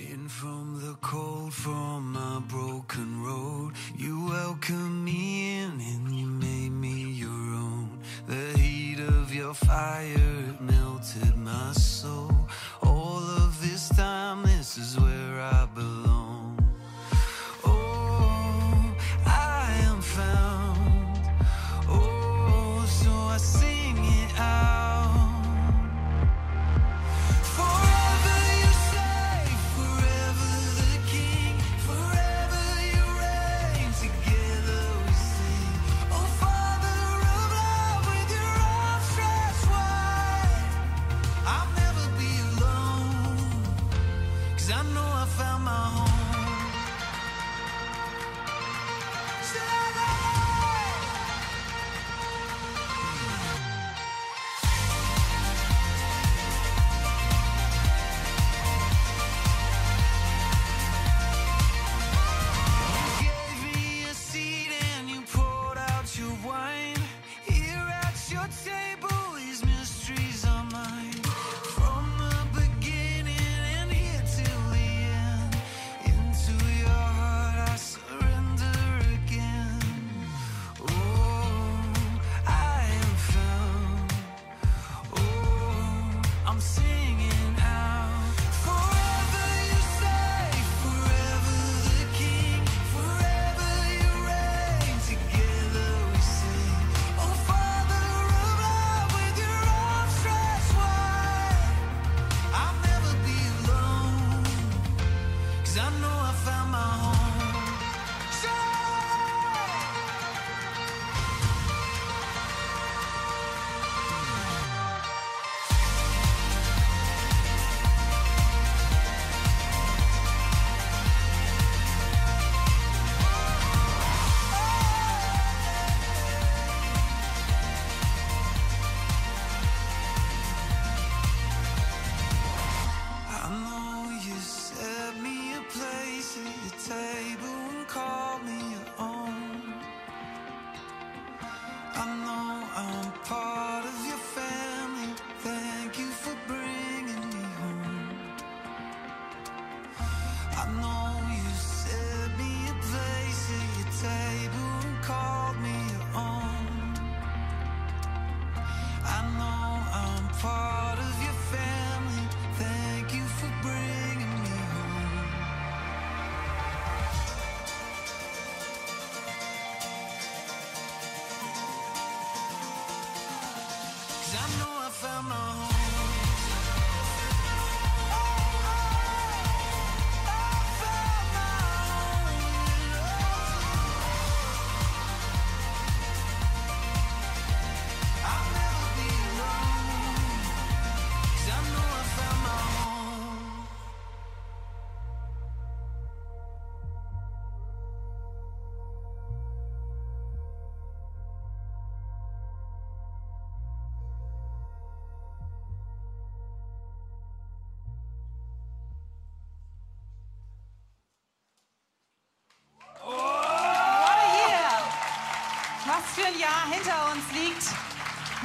[0.00, 5.47] In from the cold, from my broken road, you welcome me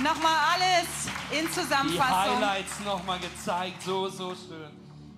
[0.04, 2.36] Nochmal alles in Die Zusammenfassung.
[2.38, 4.72] Highlights nochmal gezeigt, so, so schön.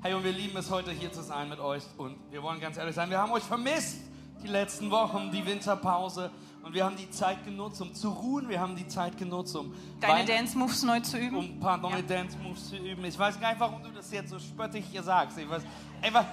[0.03, 2.77] Hey, und wir lieben es heute hier zu sein mit euch und wir wollen ganz
[2.77, 3.97] ehrlich sein, wir haben euch vermisst
[4.43, 6.29] die letzten Wochen, die Winterpause
[6.61, 9.73] und wir haben die Zeit genutzt, um zu ruhen, wir haben die Zeit genutzt, um
[9.99, 11.37] Deine Dance Moves neu zu um üben.
[11.39, 12.01] ein paar neue Ja.
[12.03, 13.03] Dance Moves zu üben.
[13.05, 15.37] Ich weiß gar nicht, warum du das jetzt so spöttig hier sagst.
[15.39, 15.63] Ich weiß,
[16.01, 16.25] ey, wa-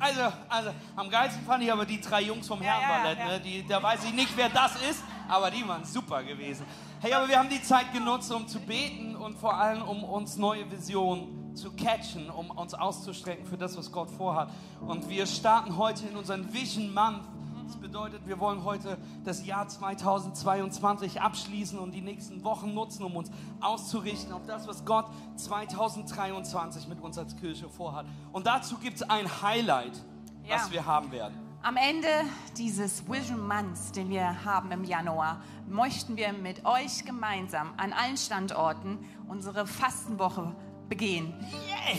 [0.00, 3.18] also, also, am geilsten fand ich aber die drei Jungs vom ja, Herrenballett.
[3.18, 3.26] ja.
[3.26, 3.40] Ne?
[3.40, 6.64] Die, da weiß ich nicht, wer das ist, aber die waren super gewesen.
[7.00, 10.36] Hey, aber wir haben die Zeit genutzt, um zu beten und vor allem, um uns
[10.36, 14.50] neue Visionen zu catchen, um uns auszustrecken für das, was Gott vorhat.
[14.80, 17.20] Und wir starten heute in unseren Vision Month.
[17.66, 23.14] Das bedeutet, wir wollen heute das Jahr 2022 abschließen und die nächsten Wochen nutzen, um
[23.16, 25.04] uns auszurichten auf das, was Gott
[25.36, 28.06] 2023 mit uns als Kirche vorhat.
[28.32, 30.02] Und dazu gibt es ein Highlight,
[30.48, 30.56] Ja.
[30.56, 31.34] was wir haben werden.
[31.60, 32.08] Am Ende
[32.56, 38.16] dieses Vision Months, den wir haben im Januar, möchten wir mit euch gemeinsam an allen
[38.16, 40.54] Standorten unsere Fastenwoche
[40.88, 41.34] begehen.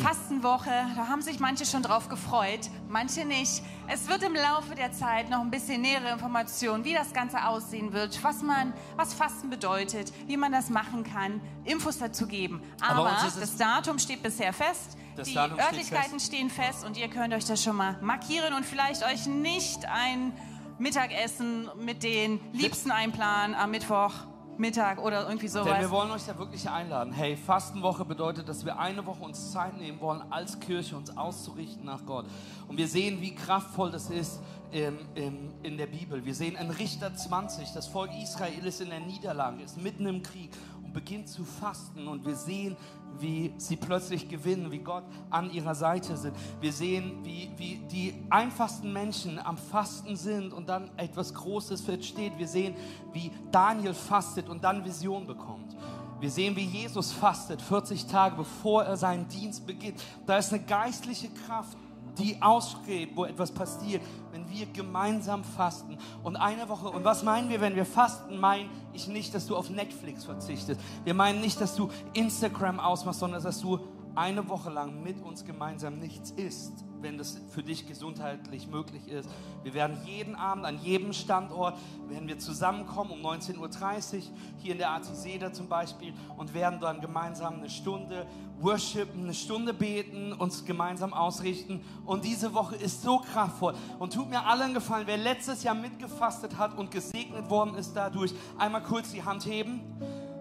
[0.01, 3.61] Fastenwoche, da haben sich manche schon drauf gefreut, manche nicht.
[3.87, 7.91] Es wird im Laufe der Zeit noch ein bisschen nähere Informationen, wie das Ganze aussehen
[7.93, 12.61] wird, was man, was Fasten bedeutet, wie man das machen kann, Infos dazu geben.
[12.81, 14.97] Aber Aber, das Datum steht bisher fest.
[15.27, 19.25] Die Örtlichkeiten stehen fest und ihr könnt euch das schon mal markieren und vielleicht euch
[19.27, 20.33] nicht ein
[20.77, 24.13] Mittagessen mit den Liebsten einplanen am Mittwoch
[24.59, 25.79] Mittag oder irgendwie Denn sowas.
[25.79, 27.13] wir wollen euch da wirklich einladen.
[27.13, 31.85] Hey, Fastenwoche bedeutet, dass wir eine Woche uns Zeit nehmen wollen, als Kirche uns auszurichten
[31.85, 32.25] nach Gott.
[32.67, 34.41] Und wir sehen, wie kraftvoll das ist
[34.71, 36.25] im, im, in der Bibel.
[36.25, 40.21] Wir sehen in Richter 20, das Volk Israel ist in der Niederlage, ist mitten im
[40.21, 40.51] Krieg
[40.89, 42.07] und beginnt zu fasten.
[42.07, 42.75] Und wir sehen,
[43.19, 46.35] wie sie plötzlich gewinnen, wie Gott an ihrer Seite sind.
[46.61, 52.33] Wir sehen, wie, wie die einfachsten Menschen am Fasten sind und dann etwas Großes entsteht.
[52.37, 52.75] Wir sehen,
[53.13, 55.75] wie Daniel fastet und dann Vision bekommt.
[56.19, 60.01] Wir sehen, wie Jesus fastet 40 Tage bevor er seinen Dienst beginnt.
[60.25, 61.77] Da ist eine geistliche Kraft,
[62.17, 64.01] die ausstrebt, wo etwas passiert,
[64.31, 65.97] wenn wir gemeinsam fasten.
[66.23, 69.55] Und eine Woche, und was meinen wir, wenn wir fasten, meine ich nicht, dass du
[69.55, 70.79] auf Netflix verzichtest.
[71.03, 73.79] Wir meinen nicht, dass du Instagram ausmachst, sondern dass du
[74.15, 79.29] eine Woche lang mit uns gemeinsam nichts isst, wenn das für dich gesundheitlich möglich ist.
[79.63, 84.21] Wir werden jeden Abend an jedem Standort, werden wir zusammenkommen um 19.30 Uhr,
[84.59, 88.25] hier in der Artiseda zum Beispiel, und werden dann gemeinsam eine Stunde
[88.59, 91.81] worshipen, eine Stunde beten, uns gemeinsam ausrichten.
[92.05, 93.73] Und diese Woche ist so kraftvoll.
[93.99, 98.33] Und tut mir allen gefallen, wer letztes Jahr mitgefastet hat und gesegnet worden ist dadurch,
[98.57, 99.81] einmal kurz die Hand heben.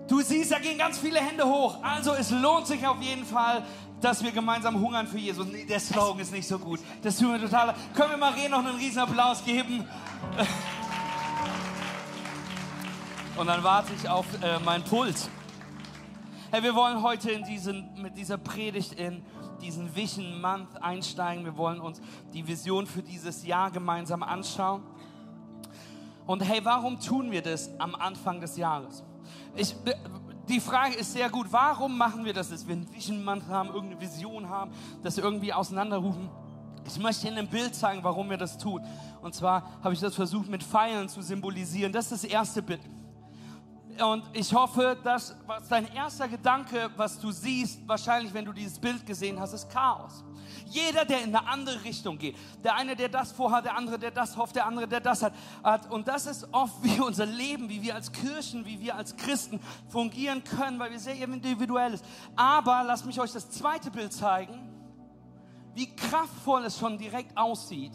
[0.08, 1.76] Du siehst, da gehen ganz viele Hände hoch.
[1.82, 3.62] Also es lohnt sich auf jeden Fall,
[4.00, 5.46] dass wir gemeinsam hungern für Jesus.
[5.46, 6.81] Nee, der Slogan ist nicht so gut.
[7.02, 7.75] Das tut mir total.
[7.94, 9.84] Können wir Marie noch einen riesen Applaus geben?
[13.37, 15.28] Und dann warte ich auf äh, mein Pult.
[16.50, 19.22] Hey, wir wollen heute in diesen, mit dieser Predigt in
[19.60, 21.44] diesen Vision Month einsteigen.
[21.44, 22.00] Wir wollen uns
[22.32, 24.82] die Vision für dieses Jahr gemeinsam anschauen.
[26.26, 29.05] Und hey, warum tun wir das am Anfang des Jahres?
[29.58, 29.75] Ich,
[30.49, 31.49] die Frage ist sehr gut.
[31.50, 34.70] Warum machen wir das, dass wir einen Vision haben, irgendeine Vision haben,
[35.02, 36.31] das irgendwie auseinanderrufen?
[36.87, 38.81] Ich möchte Ihnen ein Bild zeigen, warum wir das tun.
[39.20, 41.93] Und zwar habe ich das versucht mit Pfeilen zu symbolisieren.
[41.93, 42.81] Das ist das erste Bild.
[44.00, 48.78] Und ich hoffe, dass was dein erster Gedanke, was du siehst, wahrscheinlich, wenn du dieses
[48.78, 50.22] Bild gesehen hast, ist Chaos.
[50.66, 52.36] Jeder, der in eine andere Richtung geht.
[52.64, 55.32] Der eine, der das vorhat, der andere, der das hofft, der andere, der das hat.
[55.90, 59.60] Und das ist oft, wie unser Leben, wie wir als Kirchen, wie wir als Christen
[59.88, 62.08] fungieren können, weil wir sehr individuell sind.
[62.36, 64.58] Aber lasst mich euch das zweite Bild zeigen,
[65.74, 67.92] wie kraftvoll es schon direkt aussieht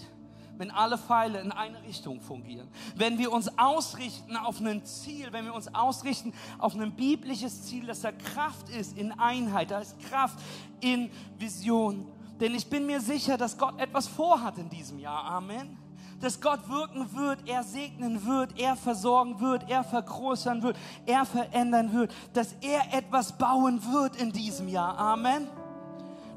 [0.57, 2.67] wenn alle Pfeile in eine Richtung fungieren.
[2.95, 7.88] Wenn wir uns ausrichten auf ein Ziel, wenn wir uns ausrichten auf ein biblisches Ziel,
[7.88, 10.39] dass da Kraft ist in Einheit, da ist Kraft
[10.79, 12.05] in Vision.
[12.39, 15.24] Denn ich bin mir sicher, dass Gott etwas vorhat in diesem Jahr.
[15.25, 15.77] Amen.
[16.19, 21.94] Dass Gott wirken wird, er segnen wird, er versorgen wird, er vergrößern wird, er verändern
[21.94, 24.97] wird, dass er etwas bauen wird in diesem Jahr.
[24.97, 25.47] Amen.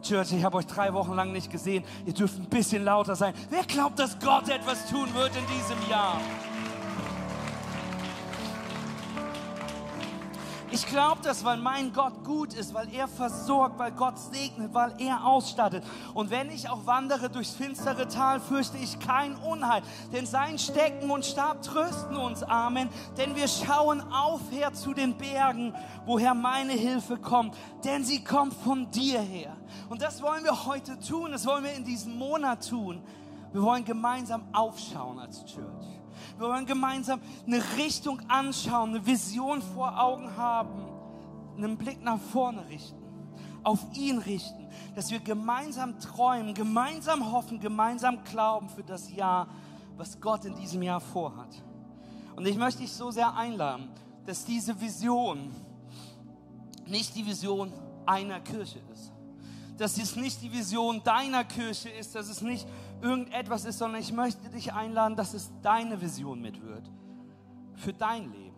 [0.02, 1.84] Church, ich habe euch drei Wochen lang nicht gesehen.
[2.04, 3.34] Ihr dürft ein bisschen lauter sein.
[3.50, 6.20] Wer glaubt, dass Gott etwas tun wird in diesem Jahr?
[10.72, 14.94] Ich glaube das, weil mein Gott gut ist, weil er versorgt, weil Gott segnet, weil
[14.98, 15.84] er ausstattet.
[16.12, 19.82] Und wenn ich auch wandere durchs finstere Tal, fürchte ich kein Unheil,
[20.12, 22.42] denn sein Stecken und Stab trösten uns.
[22.42, 22.88] Amen.
[23.16, 25.72] Denn wir schauen auf her zu den Bergen,
[26.04, 29.56] woher meine Hilfe kommt, denn sie kommt von dir her.
[29.88, 33.02] Und das wollen wir heute tun, das wollen wir in diesem Monat tun.
[33.52, 35.96] Wir wollen gemeinsam aufschauen als Church.
[36.38, 40.84] Wir wollen gemeinsam eine Richtung anschauen, eine Vision vor Augen haben,
[41.56, 43.02] einen Blick nach vorne richten,
[43.62, 49.48] auf ihn richten, dass wir gemeinsam träumen, gemeinsam hoffen, gemeinsam glauben für das Jahr,
[49.96, 51.62] was Gott in diesem Jahr vorhat.
[52.34, 53.88] Und ich möchte dich so sehr einladen,
[54.26, 55.50] dass diese Vision
[56.86, 57.72] nicht die Vision
[58.04, 59.12] einer Kirche ist
[59.78, 62.66] dass es nicht die Vision deiner Kirche ist, dass es nicht
[63.02, 66.90] irgendetwas ist, sondern ich möchte dich einladen, dass es deine Vision mit wird.
[67.74, 68.56] Für dein Leben.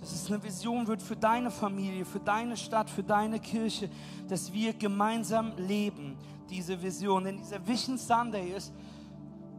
[0.00, 3.90] Dass es eine Vision wird für deine Familie, für deine Stadt, für deine Kirche,
[4.28, 6.16] dass wir gemeinsam leben,
[6.48, 7.24] diese Vision.
[7.24, 8.72] Denn dieser Vision Sunday ist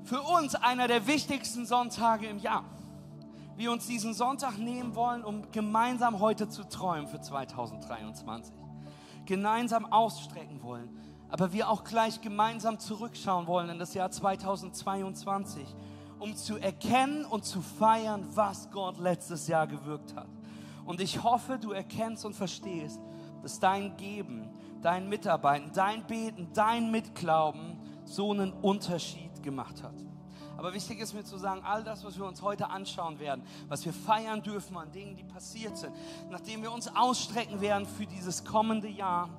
[0.03, 2.63] für uns einer der wichtigsten Sonntage im Jahr.
[3.57, 8.59] Wir uns diesen Sonntag nehmen wollen, um gemeinsam heute zu träumen für 2023
[9.29, 10.89] gemeinsam ausstrecken wollen,
[11.29, 15.63] aber wir auch gleich gemeinsam zurückschauen wollen in das Jahr 2022,
[16.19, 20.27] um zu erkennen und zu feiern, was Gott letztes Jahr gewirkt hat.
[20.85, 22.99] Und ich hoffe, du erkennst und verstehst,
[23.43, 24.49] dass dein Geben,
[24.81, 29.93] dein Mitarbeiten, dein Beten, dein Mitglauben so einen Unterschied gemacht hat.
[30.57, 33.85] Aber wichtig ist mir zu sagen, all das, was wir uns heute anschauen werden, was
[33.85, 35.93] wir feiern dürfen an Dingen, die passiert sind,
[36.29, 39.29] nachdem wir uns ausstrecken werden für dieses kommende Jahr,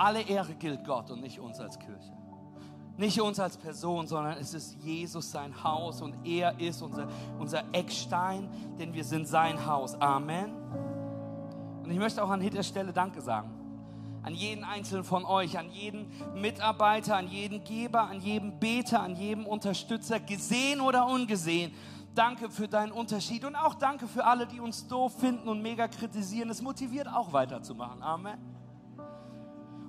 [0.00, 2.10] Alle Ehre gilt Gott und nicht uns als Kirche.
[2.96, 7.06] Nicht uns als Person, sondern es ist Jesus sein Haus und er ist unser,
[7.38, 10.00] unser Eckstein, denn wir sind sein Haus.
[10.00, 10.56] Amen.
[11.82, 13.50] Und ich möchte auch an dieser Stelle Danke sagen.
[14.22, 19.16] An jeden einzelnen von euch, an jeden Mitarbeiter, an jeden Geber, an jeden Beter, an
[19.16, 21.72] jeden Unterstützer, gesehen oder ungesehen.
[22.14, 25.88] Danke für deinen Unterschied und auch danke für alle, die uns doof finden und mega
[25.88, 26.48] kritisieren.
[26.48, 28.02] Es motiviert auch weiterzumachen.
[28.02, 28.59] Amen.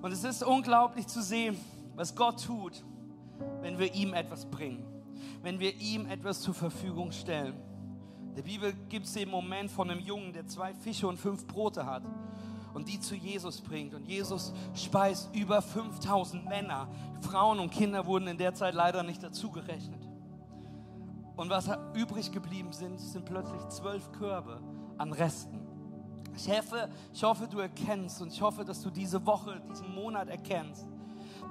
[0.01, 1.57] Und es ist unglaublich zu sehen,
[1.95, 2.83] was Gott tut,
[3.61, 4.85] wenn wir ihm etwas bringen,
[5.43, 7.53] wenn wir ihm etwas zur Verfügung stellen.
[8.35, 11.85] Der Bibel gibt es den Moment von einem Jungen, der zwei Fische und fünf Brote
[11.85, 12.03] hat
[12.73, 13.93] und die zu Jesus bringt.
[13.93, 16.87] Und Jesus speist über 5000 Männer.
[17.21, 20.01] Frauen und Kinder wurden in der Zeit leider nicht dazu gerechnet.
[21.35, 24.61] Und was übrig geblieben sind, sind plötzlich zwölf Körbe
[24.97, 25.59] an Resten.
[26.35, 30.29] Ich hoffe, ich hoffe, du erkennst und ich hoffe, dass du diese Woche, diesen Monat
[30.29, 30.85] erkennst,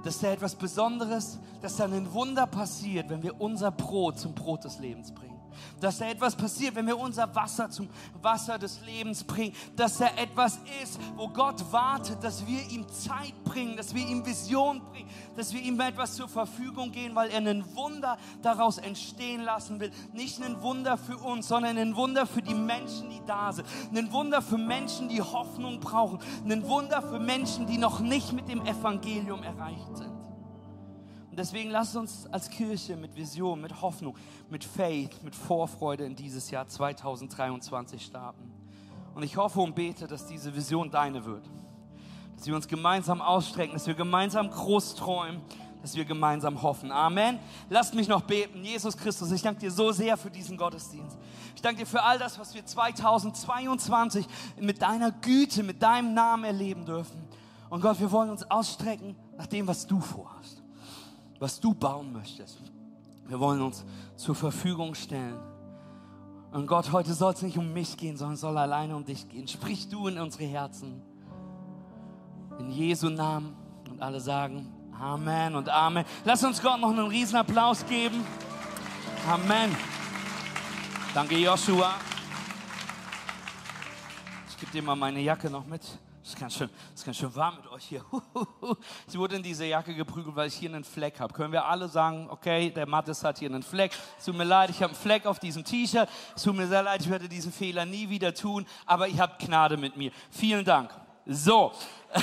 [0.03, 4.65] dass da etwas Besonderes, dass da ein Wunder passiert, wenn wir unser Brot zum Brot
[4.65, 5.30] des Lebens bringen
[5.80, 7.88] dass da etwas passiert, wenn wir unser Wasser zum
[8.23, 13.35] Wasser des Lebens bringen, dass da etwas ist, wo Gott wartet, dass wir ihm Zeit
[13.45, 17.38] bringen, dass wir ihm Vision bringen, dass wir ihm etwas zur Verfügung gehen, weil er
[17.38, 19.90] ein Wunder daraus entstehen lassen will.
[20.12, 23.66] Nicht ein Wunder für uns, sondern ein Wunder für die Menschen, die da sind.
[23.95, 26.19] Ein Wunder für Menschen, die Hoffnung brauchen.
[26.45, 30.10] Ein Wunder für Menschen, die noch nicht mit dem Evangelium erreicht sind.
[31.40, 34.14] Deswegen lasst uns als Kirche mit Vision, mit Hoffnung,
[34.50, 38.52] mit Faith, mit Vorfreude in dieses Jahr 2023 starten.
[39.14, 41.49] Und ich hoffe und bete, dass diese Vision deine wird.
[42.37, 45.40] Dass wir uns gemeinsam ausstrecken, dass wir gemeinsam groß träumen,
[45.80, 46.92] dass wir gemeinsam hoffen.
[46.92, 47.38] Amen.
[47.70, 48.62] Lasst mich noch beten.
[48.62, 51.16] Jesus Christus, ich danke dir so sehr für diesen Gottesdienst.
[51.56, 54.26] Ich danke dir für all das, was wir 2022
[54.61, 57.26] mit deiner Güte, mit deinem Namen erleben dürfen.
[57.70, 60.60] Und Gott, wir wollen uns ausstrecken nach dem, was du vorhast
[61.40, 62.61] was du bauen möchtest.
[63.26, 63.85] Wir wollen uns
[64.16, 65.38] zur Verfügung stellen.
[66.52, 69.49] Und Gott, heute soll es nicht um mich gehen, sondern soll alleine um dich gehen.
[69.49, 71.02] Sprich du in unsere Herzen.
[72.59, 73.56] In Jesu Namen.
[73.88, 76.04] Und alle sagen Amen und Amen.
[76.25, 78.23] Lass uns Gott noch einen riesen Applaus geben.
[79.26, 79.75] Amen.
[81.14, 81.94] Danke, Joshua.
[84.50, 85.82] Ich gebe dir mal meine Jacke noch mit.
[86.31, 88.05] Ist, ganz schön, ist ganz schön warm mit euch hier.
[89.09, 91.35] Ich wurde in diese Jacke geprügelt, weil ich hier einen Fleck habe.
[91.35, 93.91] Können wir alle sagen, okay, der Mattes hat hier einen Fleck.
[94.17, 96.09] Es tut mir leid, ich habe einen Fleck auf diesem T-Shirt.
[96.37, 99.45] Es tut mir sehr leid, ich werde diesen Fehler nie wieder tun, aber ich habe
[99.45, 100.13] Gnade mit mir.
[100.31, 100.91] Vielen Dank.
[101.27, 101.73] So.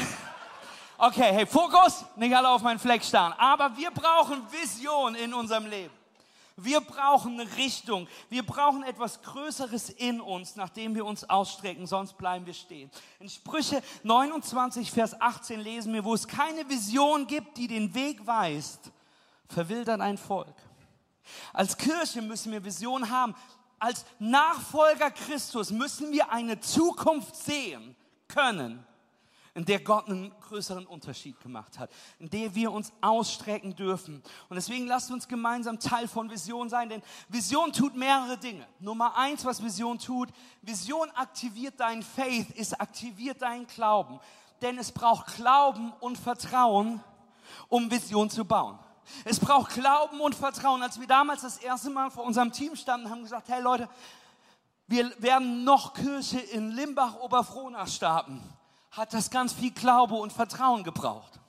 [0.99, 3.31] Okay, hey, Fokus, nicht alle auf meinen Fleck starren.
[3.37, 5.93] Aber wir brauchen Vision in unserem Leben.
[6.59, 8.07] Wir brauchen eine Richtung.
[8.29, 12.89] Wir brauchen etwas Größeres in uns, nachdem wir uns ausstrecken, sonst bleiben wir stehen.
[13.19, 18.25] In Sprüche 29, Vers 18 lesen wir, wo es keine Vision gibt, die den Weg
[18.25, 18.91] weist,
[19.47, 20.55] verwildert ein Volk.
[21.53, 23.35] Als Kirche müssen wir Vision haben.
[23.77, 27.95] Als Nachfolger Christus müssen wir eine Zukunft sehen
[28.27, 28.83] können,
[29.57, 34.21] in der Gott einen größeren Unterschied gemacht hat, in der wir uns ausstrecken dürfen.
[34.49, 38.67] Und deswegen lasst uns gemeinsam Teil von Vision sein, denn Vision tut mehrere Dinge.
[38.79, 40.29] Nummer eins, was Vision tut,
[40.61, 44.19] Vision aktiviert dein Faith, es aktiviert deinen Glauben.
[44.61, 47.03] Denn es braucht Glauben und Vertrauen,
[47.67, 48.77] um Vision zu bauen.
[49.25, 50.83] Es braucht Glauben und Vertrauen.
[50.83, 53.89] Als wir damals das erste Mal vor unserem Team standen, haben gesagt, hey Leute,
[54.85, 58.43] wir werden noch Kirche in Limbach-Oberfrohna starten
[58.97, 61.39] hat das ganz viel Glaube und Vertrauen gebraucht.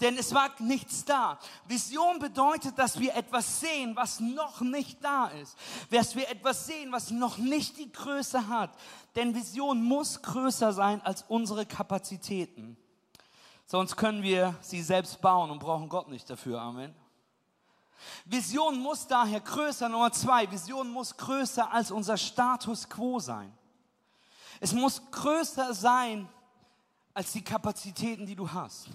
[0.00, 1.38] Denn es war nichts da.
[1.66, 5.56] Vision bedeutet, dass wir etwas sehen, was noch nicht da ist.
[5.90, 8.70] Dass wir etwas sehen, was noch nicht die Größe hat.
[9.14, 12.76] Denn Vision muss größer sein als unsere Kapazitäten.
[13.66, 16.60] Sonst können wir sie selbst bauen und brauchen Gott nicht dafür.
[16.60, 16.94] Amen.
[18.24, 23.56] Vision muss daher größer, Nummer zwei, Vision muss größer als unser Status quo sein.
[24.60, 26.28] Es muss größer sein
[27.14, 28.88] als die Kapazitäten, die du hast.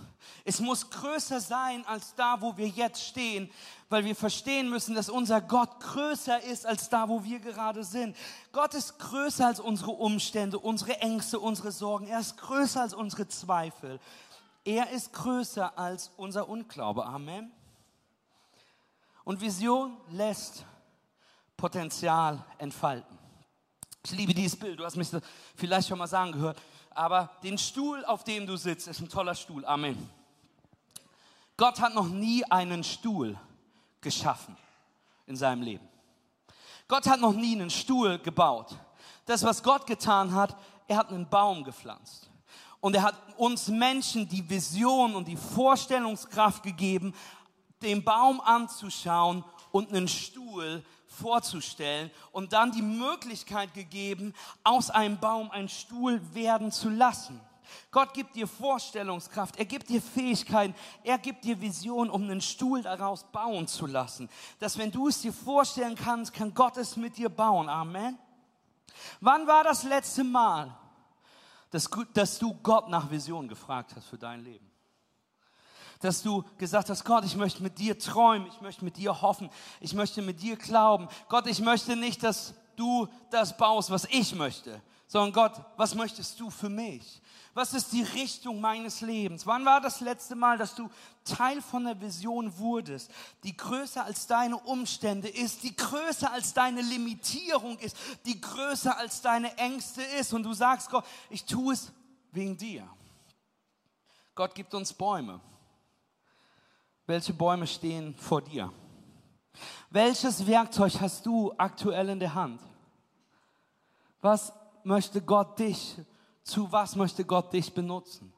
[0.43, 3.49] Es muss größer sein als da, wo wir jetzt stehen,
[3.87, 8.17] weil wir verstehen müssen, dass unser Gott größer ist als da, wo wir gerade sind.
[8.51, 12.07] Gott ist größer als unsere Umstände, unsere Ängste, unsere Sorgen.
[12.07, 14.01] Er ist größer als unsere Zweifel.
[14.65, 17.05] Er ist größer als unser Unglaube.
[17.05, 17.49] Amen.
[19.23, 20.65] Und Vision lässt
[21.55, 23.17] Potenzial entfalten.
[24.03, 24.77] Ich liebe dieses Bild.
[24.77, 25.09] Du hast mich
[25.55, 26.57] vielleicht schon mal sagen gehört
[26.99, 29.65] aber den Stuhl, auf dem du sitzt, ist ein toller Stuhl.
[29.65, 30.09] Amen.
[31.55, 33.39] Gott hat noch nie einen Stuhl
[34.01, 34.57] geschaffen
[35.25, 35.87] in seinem Leben.
[36.89, 38.75] Gott hat noch nie einen Stuhl gebaut.
[39.25, 40.57] Das, was Gott getan hat,
[40.89, 42.29] er hat einen Baum gepflanzt.
[42.81, 47.13] Und er hat uns Menschen die Vision und die Vorstellungskraft gegeben,
[47.81, 55.51] den Baum anzuschauen und einen Stuhl vorzustellen und dann die Möglichkeit gegeben, aus einem Baum
[55.51, 57.41] ein Stuhl werden zu lassen.
[57.91, 62.81] Gott gibt dir Vorstellungskraft, er gibt dir Fähigkeiten, er gibt dir Vision, um einen Stuhl
[62.81, 64.29] daraus bauen zu lassen.
[64.59, 67.69] Dass wenn du es dir vorstellen kannst, kann Gott es mit dir bauen.
[67.69, 68.17] Amen.
[69.21, 70.75] Wann war das letzte Mal,
[71.71, 74.68] dass, dass du Gott nach Vision gefragt hast für dein Leben?
[75.99, 79.49] Dass du gesagt hast, Gott, ich möchte mit dir träumen, ich möchte mit dir hoffen,
[79.81, 81.07] ich möchte mit dir glauben.
[81.27, 86.39] Gott, ich möchte nicht, dass du das baust, was ich möchte, sondern Gott, was möchtest
[86.39, 87.21] du für mich?
[87.53, 89.45] Was ist die Richtung meines Lebens?
[89.45, 90.89] Wann war das letzte Mal, dass du
[91.25, 93.11] Teil von der Vision wurdest,
[93.43, 99.21] die größer als deine Umstände ist, die größer als deine Limitierung ist, die größer als
[99.21, 101.91] deine Ängste ist und du sagst, Gott, ich tue es
[102.31, 102.87] wegen dir.
[104.35, 105.41] Gott gibt uns Bäume.
[107.09, 108.71] Welche Bäume stehen vor dir?
[109.89, 112.61] Welches Werkzeug hast du aktuell in der Hand?
[114.21, 115.95] Was möchte Gott dich
[116.43, 118.31] zu was möchte Gott dich benutzen?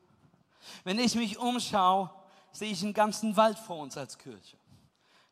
[0.85, 2.11] Wenn ich mich umschaue,
[2.53, 4.55] sehe ich einen ganzen Wald vor uns als Kirche.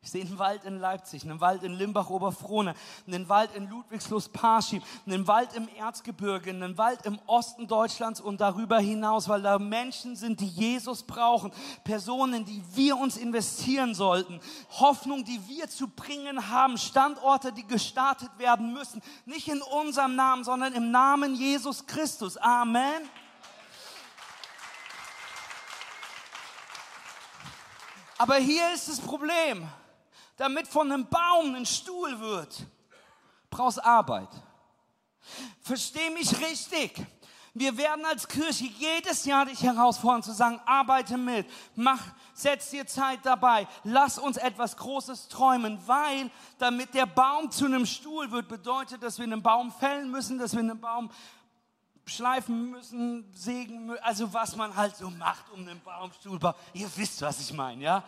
[0.02, 2.74] Ich sehe einen Wald in Leipzig, einen Wald in Limbach-Oberfrohne,
[3.06, 8.80] einen Wald in Ludwigslust-Parschim, einen Wald im Erzgebirge, einen Wald im Osten Deutschlands und darüber
[8.80, 11.52] hinaus, weil da Menschen sind, die Jesus brauchen,
[11.84, 14.40] Personen, die wir uns investieren sollten,
[14.80, 20.46] Hoffnung, die wir zu bringen haben, Standorte, die gestartet werden müssen, nicht in unserem Namen,
[20.46, 22.38] sondern im Namen Jesus Christus.
[22.38, 23.10] Amen.
[28.18, 29.68] Aber hier ist das Problem
[30.40, 32.66] damit von einem Baum ein Stuhl wird,
[33.50, 34.30] brauchst Arbeit.
[35.62, 37.06] Versteh mich richtig.
[37.54, 42.02] Wir werden als Kirche jedes Jahr dich herausfordern zu sagen, arbeite mit, mach,
[42.34, 47.86] setz dir Zeit dabei, lass uns etwas Großes träumen, weil damit der Baum zu einem
[47.86, 51.12] Stuhl wird, bedeutet, dass wir einen Baum fällen müssen, dass wir einen Baum
[52.06, 56.56] schleifen müssen, sägen müssen, also was man halt so macht, um einen Baumstuhl zu bauen.
[56.74, 58.04] Ihr wisst, was ich meine, ja?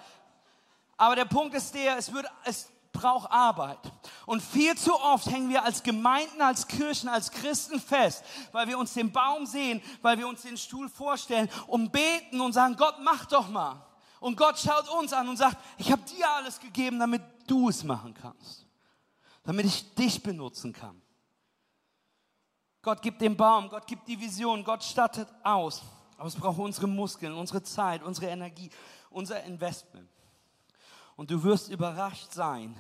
[1.02, 3.80] Aber der Punkt ist der, es, wird, es braucht Arbeit.
[4.28, 8.78] Und viel zu oft hängen wir als Gemeinden, als Kirchen, als Christen fest, weil wir
[8.78, 12.98] uns den Baum sehen, weil wir uns den Stuhl vorstellen und beten und sagen, Gott,
[13.02, 13.84] mach doch mal.
[14.20, 17.84] Und Gott schaut uns an und sagt, ich habe dir alles gegeben, damit du es
[17.84, 18.68] machen kannst.
[19.42, 21.02] Damit ich dich benutzen kann.
[22.84, 25.82] Gott gibt den Baum, Gott gibt die Vision, Gott stattet aus.
[26.16, 28.70] Aber es braucht unsere Muskeln, unsere Zeit, unsere Energie,
[29.10, 30.11] unser Investment.
[31.22, 32.76] Und du wirst überrascht sein,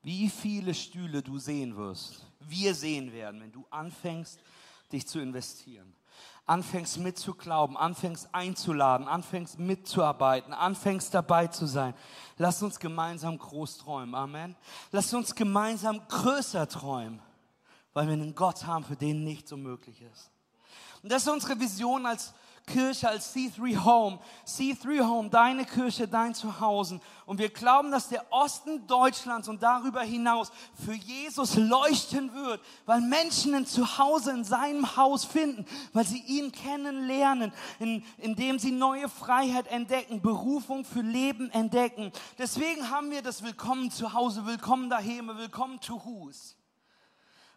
[0.00, 4.40] wie viele Stühle du sehen wirst, wir sehen werden, wenn du anfängst,
[4.90, 5.94] dich zu investieren.
[6.46, 11.92] Anfängst mitzuglauben, anfängst einzuladen, anfängst mitzuarbeiten, anfängst dabei zu sein.
[12.38, 14.14] Lass uns gemeinsam groß träumen.
[14.14, 14.56] Amen.
[14.90, 17.20] Lass uns gemeinsam größer träumen,
[17.92, 20.30] weil wir einen Gott haben, für den nichts unmöglich ist.
[21.02, 22.32] Und das ist unsere Vision als
[22.66, 24.18] Kirche als C3 Home.
[24.46, 27.00] C3 Home, deine Kirche, dein Zuhause.
[27.26, 30.52] Und wir glauben, dass der Osten Deutschlands und darüber hinaus
[30.84, 36.52] für Jesus leuchten wird, weil Menschen ein Zuhause in seinem Haus finden, weil sie ihn
[36.52, 42.12] kennenlernen, in, indem sie neue Freiheit entdecken, Berufung für Leben entdecken.
[42.38, 46.56] Deswegen haben wir das Willkommen zu Hause, Willkommen daheim, Willkommen to Hus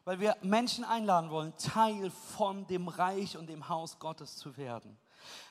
[0.05, 4.97] weil wir Menschen einladen wollen, Teil von dem Reich und dem Haus Gottes zu werden.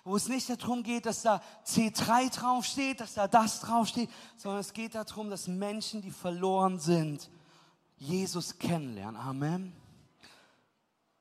[0.05, 4.73] Wo es nicht darum geht, dass da C3 draufsteht, dass da das draufsteht, sondern es
[4.73, 7.29] geht darum, dass Menschen, die verloren sind,
[7.97, 9.21] Jesus kennenlernen.
[9.21, 9.73] Amen.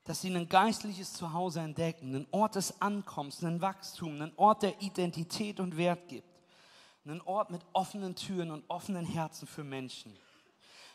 [0.04, 4.80] Dass sie ein geistliches Zuhause entdecken, einen Ort des Ankommens, einen Wachstum, einen Ort der
[4.82, 6.28] Identität und Wert gibt.
[7.06, 10.16] Einen Ort mit offenen Türen und offenen Herzen für Menschen.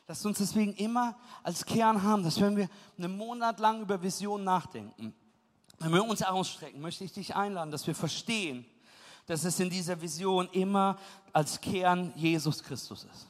[0.08, 4.42] Lasst uns deswegen immer als Kern haben, dass wenn wir einen Monat lang über Vision
[4.42, 5.14] nachdenken,
[5.80, 8.64] wenn wir uns ausstrecken, möchte ich dich einladen, dass wir verstehen,
[9.26, 10.96] dass es in dieser Vision immer
[11.34, 13.28] als Kern Jesus Christus ist.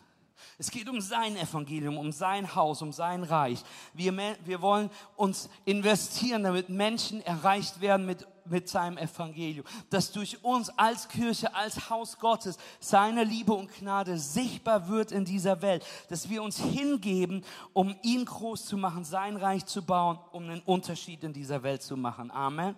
[0.56, 3.62] Es geht um sein Evangelium, um sein Haus, um sein Reich.
[3.92, 10.42] Wir, wir wollen uns investieren, damit Menschen erreicht werden mit mit seinem Evangelium, dass durch
[10.44, 15.84] uns als Kirche, als Haus Gottes seine Liebe und Gnade sichtbar wird in dieser Welt,
[16.08, 20.60] dass wir uns hingeben, um ihn groß zu machen, sein Reich zu bauen, um einen
[20.62, 22.30] Unterschied in dieser Welt zu machen.
[22.30, 22.74] Amen.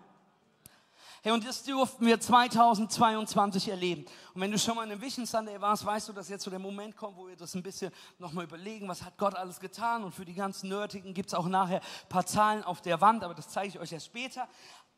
[1.22, 4.06] Hey, und das durften wir 2022 erleben.
[4.32, 6.50] Und wenn du schon mal in einem Vision Sunday warst, weißt du, dass jetzt so
[6.50, 10.02] der Moment kommt, wo wir das ein bisschen nochmal überlegen, was hat Gott alles getan.
[10.02, 13.22] Und für die ganzen Nerdigen gibt es auch nachher ein paar Zahlen auf der Wand,
[13.22, 14.48] aber das zeige ich euch erst später.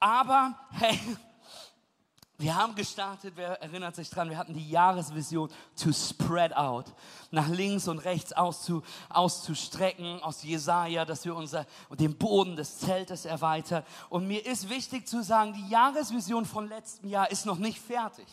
[0.03, 0.99] Aber hey,
[2.37, 5.49] wir haben gestartet, wer erinnert sich dran, wir hatten die Jahresvision
[5.81, 6.87] to spread out,
[7.31, 13.27] nach links und rechts auszu, auszustrecken aus Jesaja, dass wir unser, den Boden des Zeltes
[13.27, 13.85] erweitern.
[14.09, 18.27] Und mir ist wichtig zu sagen, die Jahresvision von letztem Jahr ist noch nicht fertig.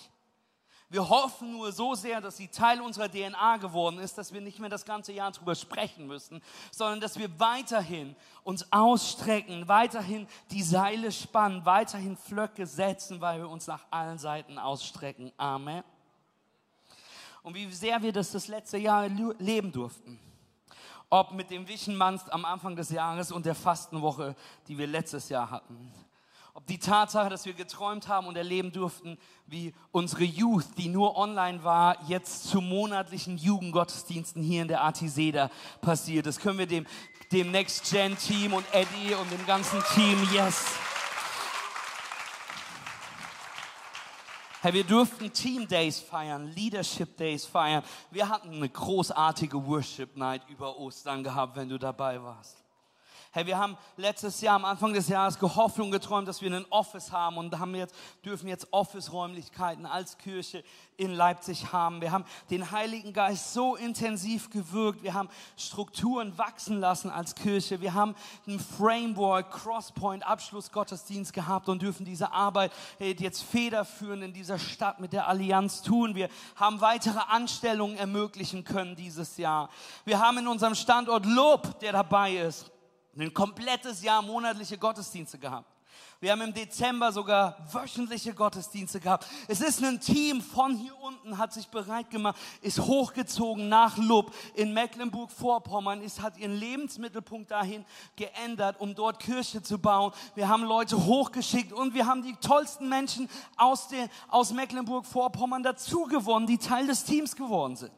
[0.91, 4.57] Wir hoffen nur so sehr, dass sie Teil unserer DNA geworden ist, dass wir nicht
[4.57, 10.63] mehr das ganze Jahr drüber sprechen müssen, sondern dass wir weiterhin uns ausstrecken, weiterhin die
[10.63, 15.31] Seile spannen, weiterhin Flöcke setzen, weil wir uns nach allen Seiten ausstrecken.
[15.37, 15.83] Amen.
[17.43, 20.19] Und wie sehr wir das das letzte Jahr leben durften.
[21.11, 24.35] Ob mit dem Wischenmanns am Anfang des Jahres und der Fastenwoche,
[24.67, 25.93] die wir letztes Jahr hatten
[26.59, 29.17] ob die Tatsache, dass wir geträumt haben und erleben durften,
[29.47, 35.51] wie unsere Youth, die nur online war, jetzt zu monatlichen Jugendgottesdiensten hier in der Artiseda
[35.79, 36.25] passiert.
[36.25, 36.85] Das können wir dem,
[37.31, 40.65] dem Next Gen Team und Eddie und dem ganzen Team, yes.
[44.61, 47.83] Hey, wir durften Team Days feiern, Leadership Days feiern.
[48.11, 52.61] Wir hatten eine großartige Worship Night über Ostern gehabt, wenn du dabei warst.
[53.31, 57.11] Hey, wir haben letztes Jahr, am Anfang des Jahres, gehofft geträumt, dass wir ein Office
[57.11, 57.93] haben und haben jetzt,
[58.25, 60.63] dürfen jetzt Office-Räumlichkeiten als Kirche
[60.97, 62.01] in Leipzig haben.
[62.01, 65.03] Wir haben den Heiligen Geist so intensiv gewirkt.
[65.03, 67.81] Wir haben Strukturen wachsen lassen als Kirche.
[67.81, 68.15] Wir haben
[68.47, 75.13] ein Framework, Crosspoint, Abschlussgottesdienst gehabt und dürfen diese Arbeit jetzt federführend in dieser Stadt mit
[75.13, 76.15] der Allianz tun.
[76.15, 79.69] Wir haben weitere Anstellungen ermöglichen können dieses Jahr.
[80.03, 82.71] Wir haben in unserem Standort Lob, der dabei ist
[83.19, 85.67] ein komplettes Jahr monatliche Gottesdienste gehabt.
[86.21, 89.25] Wir haben im Dezember sogar wöchentliche Gottesdienste gehabt.
[89.47, 94.33] Es ist ein Team von hier unten, hat sich bereit gemacht, ist hochgezogen nach Lub
[94.53, 97.85] in Mecklenburg-Vorpommern, hat ihren Lebensmittelpunkt dahin
[98.17, 100.11] geändert, um dort Kirche zu bauen.
[100.35, 103.87] Wir haben Leute hochgeschickt und wir haben die tollsten Menschen aus,
[104.27, 107.93] aus Mecklenburg-Vorpommern dazu gewonnen, die Teil des Teams geworden sind.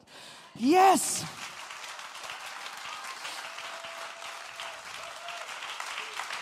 [0.53, 1.23] Yes!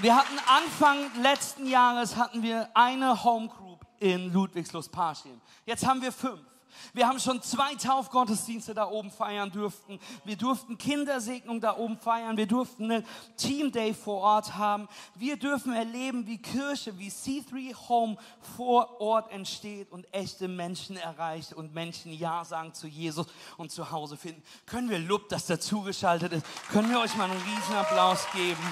[0.01, 5.41] Wir hatten Anfang letzten Jahres hatten wir eine Home Group in Ludwigslust-Parchim.
[5.65, 6.39] Jetzt haben wir fünf.
[6.93, 9.99] Wir haben schon zwei Taufgottesdienste da oben feiern dürften.
[10.23, 12.37] Wir durften Kindersegnung da oben feiern.
[12.37, 14.87] Wir durften einen Team Day vor Ort haben.
[15.15, 18.15] Wir dürfen erleben, wie Kirche, wie C3 Home
[18.55, 23.91] vor Ort entsteht und echte Menschen erreicht und Menschen Ja sagen zu Jesus und zu
[23.91, 24.41] Hause finden.
[24.65, 26.45] Können wir Lob, dass dazugeschaltet ist?
[26.71, 28.63] Können wir euch mal einen riesen Applaus geben?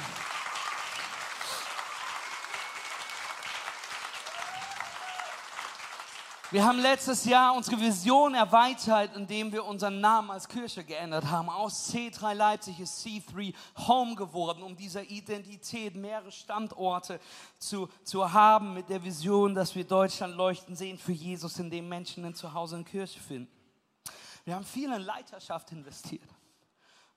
[6.50, 11.50] Wir haben letztes Jahr unsere Vision erweitert, indem wir unseren Namen als Kirche geändert haben.
[11.50, 13.54] Aus C3 Leipzig ist C3
[13.86, 17.20] Home geworden, um dieser Identität mehrere Standorte
[17.60, 21.90] zu, zu haben mit der Vision, dass wir Deutschland leuchten sehen für Jesus, in dem
[21.90, 23.52] Menschen ein Zuhause in Kirche finden.
[24.46, 26.37] Wir haben viel in Leiterschaft investiert.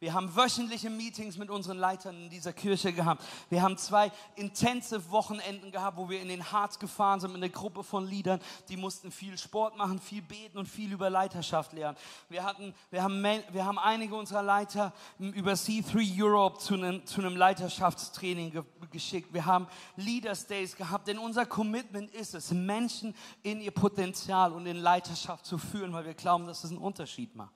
[0.00, 3.22] Wir haben wöchentliche Meetings mit unseren Leitern in dieser Kirche gehabt.
[3.50, 7.52] Wir haben zwei intensive Wochenenden gehabt, wo wir in den Harz gefahren sind mit einer
[7.52, 8.40] Gruppe von Liedern.
[8.70, 11.98] Die mussten viel Sport machen, viel beten und viel über Leiterschaft lernen.
[12.30, 17.20] Wir, hatten, wir, haben, wir haben einige unserer Leiter über C3 Europe zu einem, zu
[17.20, 19.34] einem Leiterschaftstraining ge geschickt.
[19.34, 24.64] Wir haben Leaders Days gehabt, denn unser Commitment ist es, Menschen in ihr Potenzial und
[24.64, 27.52] in Leiterschaft zu führen, weil wir glauben, dass es einen Unterschied macht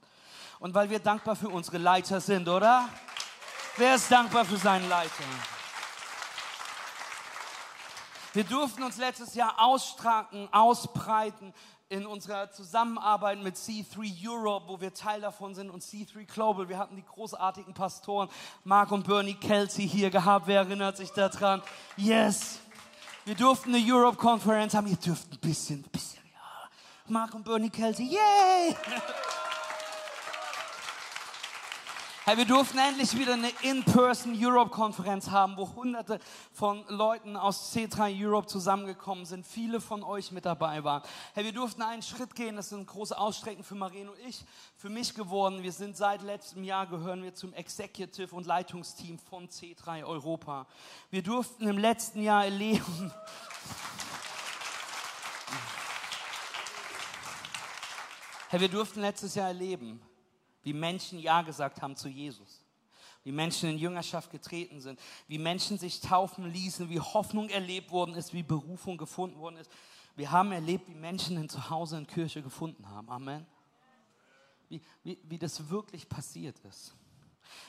[0.64, 2.88] und weil wir dankbar für unsere Leiter sind, oder?
[3.76, 5.22] Wer ist dankbar für seinen Leiter?
[8.32, 11.52] Wir durften uns letztes Jahr ausstraken, ausbreiten
[11.90, 16.66] in unserer Zusammenarbeit mit C3 Europe, wo wir Teil davon sind, und C3 Global.
[16.66, 18.30] Wir hatten die großartigen Pastoren
[18.64, 20.46] Mark und Bernie Kelsey hier gehabt.
[20.46, 21.60] Wer erinnert sich daran?
[21.98, 22.58] Yes!
[23.26, 24.86] Wir durften eine Europe-Konferenz haben.
[24.86, 26.68] Ihr dürft ein bisschen, ein bisschen, ja.
[27.06, 28.74] Mark und Bernie Kelsey, yay!
[32.26, 36.18] Hey, wir durften endlich wieder eine In-Person Europe-Konferenz haben, wo hunderte
[36.54, 39.46] von Leuten aus C3 Europe zusammengekommen sind.
[39.46, 41.02] Viele von euch mit dabei waren.
[41.34, 42.56] Hey, wir durften einen Schritt gehen.
[42.56, 44.42] Das ist ein großes Ausstrecken für Marien und ich,
[44.78, 45.62] für mich geworden.
[45.62, 50.66] Wir sind seit letztem Jahr gehören wir zum Executive und Leitungsteam von C3 Europa.
[51.10, 53.12] Wir durften im letzten Jahr erleben,
[58.48, 60.00] Hey, wir durften letztes Jahr erleben,
[60.64, 62.64] wie Menschen Ja gesagt haben zu Jesus,
[63.22, 64.98] wie Menschen in Jüngerschaft getreten sind,
[65.28, 69.70] wie Menschen sich taufen ließen, wie Hoffnung erlebt worden ist, wie Berufung gefunden worden ist.
[70.16, 73.08] Wir haben erlebt, wie Menschen ein Zuhause in Kirche gefunden haben.
[73.08, 73.46] Amen.
[74.68, 76.94] Wie, wie, wie das wirklich passiert ist.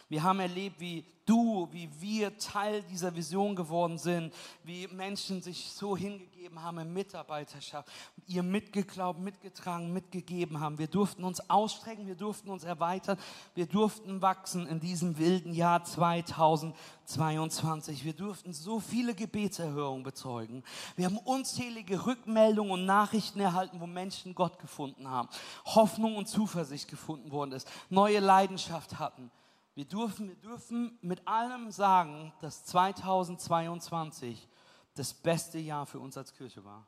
[0.10, 4.32] Wir haben erlebt, wie du, wie wir Teil dieser Vision geworden sind,
[4.63, 7.89] wie Menschen sich so hingegeben haben in Mitarbeiterschaft,
[8.28, 10.78] ihr mitgeglaubt, mitgetragen, mitgegeben haben.
[10.78, 13.17] Wir durften uns ausstrecken, wir durften uns erweitern,
[13.56, 18.06] wir durften wachsen in diesem wilden Jahr 2022.
[18.06, 20.63] Wir durften so viele Gebetserhörungen bezeugen.
[20.95, 25.30] Wir haben unzählige Rückmeldungen und Nachrichten erhalten, wo Menschen Gott gefunden haben,
[25.65, 29.32] Hoffnung und Zuversicht gefunden worden ist, neue Leidenschaft hatten.
[29.76, 34.48] Wir dürfen, wir dürfen mit allem sagen, dass 2022
[34.94, 36.88] das beste Jahr für uns als Kirche war,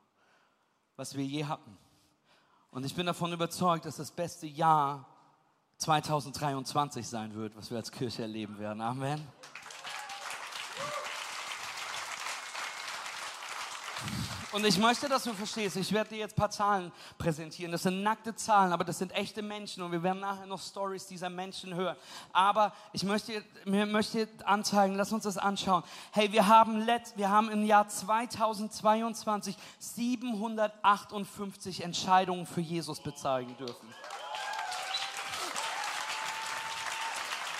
[0.96, 1.76] was wir je hatten.
[2.70, 5.06] Und ich bin davon überzeugt, dass das beste Jahr
[5.76, 8.80] 2023 sein wird, was wir als Kirche erleben werden.
[8.80, 9.20] Amen.
[14.50, 17.70] Und ich möchte, dass du verstehst, ich werde dir jetzt ein paar Zahlen präsentieren.
[17.70, 21.06] Das sind nackte Zahlen, aber das sind echte Menschen und wir werden nachher noch Stories
[21.06, 21.96] dieser Menschen hören.
[22.32, 25.82] Aber ich möchte, mir möchte anzeigen, lass uns das anschauen.
[26.12, 33.86] Hey, wir haben, letzt, wir haben im Jahr 2022 758 Entscheidungen für Jesus bezeigen dürfen.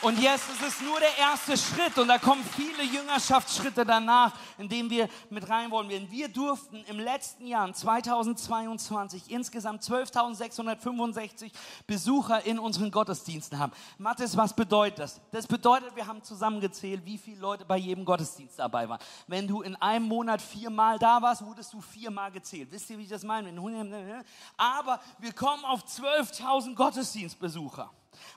[0.00, 4.68] Und jetzt ist es nur der erste Schritt und da kommen viele Jüngerschaftsschritte danach, in
[4.68, 5.88] denen wir mit rein wollen.
[6.08, 11.50] Wir durften im letzten Jahr, 2022, insgesamt 12.665
[11.88, 13.72] Besucher in unseren Gottesdiensten haben.
[13.98, 15.20] Mathis, was bedeutet das?
[15.32, 19.00] Das bedeutet, wir haben zusammengezählt, wie viele Leute bei jedem Gottesdienst dabei waren.
[19.26, 22.70] Wenn du in einem Monat viermal da warst, wurdest du viermal gezählt.
[22.70, 23.52] Wisst ihr, wie ich das meine?
[24.56, 27.90] Aber wir kommen auf 12.000 Gottesdienstbesucher.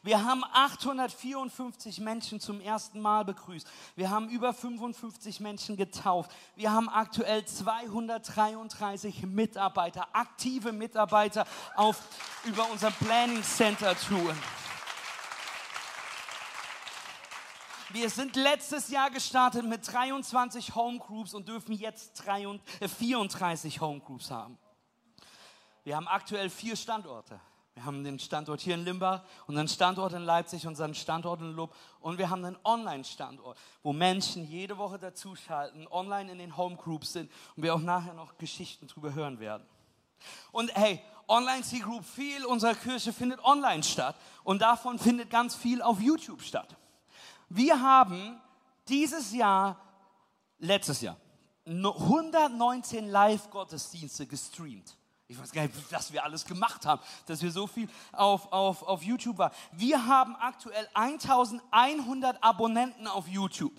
[0.04, 3.68] Wir haben 854 Menschen zum ersten Mal begrüßt.
[3.96, 6.32] Wir haben über 55 Menschen getauft.
[6.56, 12.02] Wir haben aktuell 233 Mitarbeiter, aktive Mitarbeiter auf,
[12.46, 14.38] über unser Planning Center Touren.
[17.94, 24.58] Wir sind letztes Jahr gestartet mit 23 Homegroups und dürfen jetzt 34 äh, Homegroups haben.
[25.84, 27.40] Wir haben aktuell vier Standorte.
[27.74, 31.74] Wir haben den Standort hier in Limbach, unseren Standort in Leipzig, unseren Standort in Lub
[32.02, 37.32] und wir haben einen Online-Standort, wo Menschen jede Woche dazuschalten, online in den Homegroups sind
[37.56, 39.66] und wir auch nachher noch Geschichten drüber hören werden.
[40.52, 46.02] Und hey, Online-C-Group, viel unserer Kirche findet online statt und davon findet ganz viel auf
[46.02, 46.76] YouTube statt.
[47.48, 48.40] Wir haben
[48.90, 49.80] dieses Jahr,
[50.60, 51.16] letztes Jahr,
[51.66, 54.98] 119 Live-Gottesdienste gestreamt.
[55.32, 58.84] Ich weiß gar nicht, was wir alles gemacht haben, dass wir so viel auf, auf,
[58.84, 59.54] auf YouTube waren.
[59.72, 63.72] Wir haben aktuell 1100 Abonnenten auf YouTube.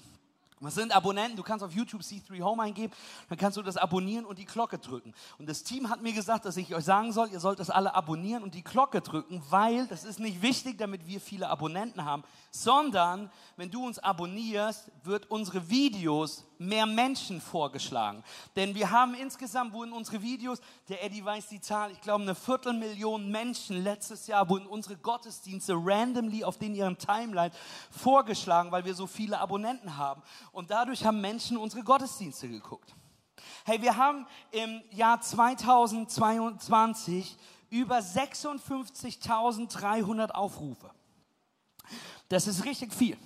[0.61, 1.37] Was sind Abonnenten?
[1.37, 2.95] Du kannst auf YouTube C3 Home eingeben,
[3.29, 5.13] dann kannst du das abonnieren und die Glocke drücken.
[5.37, 7.95] Und das Team hat mir gesagt, dass ich euch sagen soll, ihr sollt das alle
[7.95, 12.25] abonnieren und die Glocke drücken, weil das ist nicht wichtig, damit wir viele Abonnenten haben,
[12.55, 18.23] sondern wenn du uns abonnierst, wird unsere Videos mehr Menschen vorgeschlagen.
[18.57, 20.61] Denn wir haben insgesamt, wurden unsere Videos,
[20.91, 25.73] der Eddie weiß die Zahl, ich glaube eine Viertelmillion Menschen letztes Jahr wurden unsere Gottesdienste
[25.75, 27.53] randomly auf den ihren Timeline
[27.91, 30.23] vorgeschlagen, weil wir so viele Abonnenten haben.
[30.53, 32.95] Und dadurch haben Menschen unsere Gottesdienste geguckt.
[33.65, 37.35] Hey, wir haben im Jahr 2022
[37.71, 40.91] über 56.300 Aufrufe.
[42.33, 43.19] Das ist richtig viel.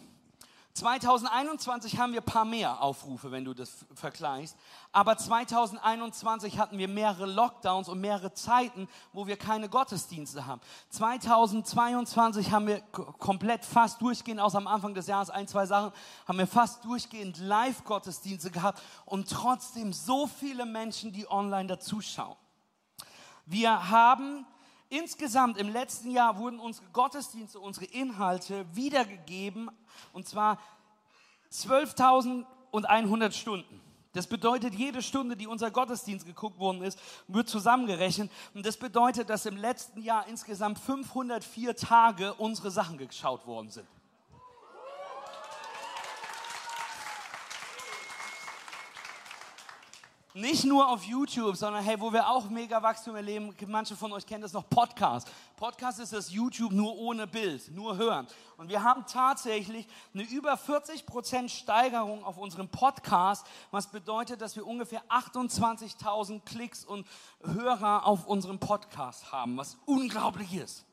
[0.73, 4.57] 2021 haben wir ein paar mehr Aufrufe, wenn du das vergleichst.
[4.91, 10.61] Aber 2021 hatten wir mehrere Lockdowns und mehrere Zeiten, wo wir keine Gottesdienste haben.
[10.91, 15.93] 2022 haben wir komplett fast durchgehend, außer am Anfang des Jahres ein, zwei Sachen,
[16.27, 22.35] haben wir fast durchgehend Live-Gottesdienste gehabt und trotzdem so viele Menschen, die online dazuschauen.
[23.45, 24.45] Wir haben
[24.89, 29.71] Insgesamt im letzten Jahr wurden unsere Gottesdienste, unsere Inhalte wiedergegeben
[30.13, 30.59] und zwar
[31.53, 33.81] 12.100 Stunden.
[34.13, 38.31] Das bedeutet, jede Stunde, die unser Gottesdienst geguckt worden ist, wird zusammengerechnet.
[38.55, 43.87] Und das bedeutet, dass im letzten Jahr insgesamt 504 Tage unsere Sachen geschaut worden sind.
[50.37, 53.57] Nicht nur auf YouTube, sondern hey, wo wir auch mega Wachstum erleben.
[53.69, 55.27] Manche von euch kennen das noch Podcast.
[55.57, 58.27] Podcast ist das YouTube nur ohne Bild, nur hören.
[58.59, 64.67] Und wir haben tatsächlich eine über 40% Steigerung auf unserem Podcast, was bedeutet, dass wir
[64.67, 67.07] ungefähr 28.000 Klicks und
[67.43, 70.85] Hörer auf unserem Podcast haben, was unglaublich ist.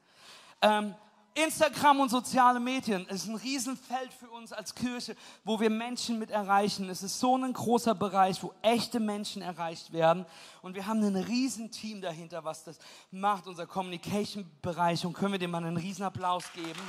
[0.62, 0.96] Ähm,
[1.36, 6.30] Instagram und soziale Medien ist ein Riesenfeld für uns als Kirche, wo wir Menschen mit
[6.30, 6.89] erreichen.
[6.89, 10.26] Es ist so ein großer Bereich, wo echte Menschen erreicht werden.
[10.62, 12.78] Und wir haben ein Riesenteam dahinter, was das
[13.10, 15.06] macht, unser Communication-Bereich.
[15.06, 16.82] Und können wir dem mal einen Riesenapplaus geben?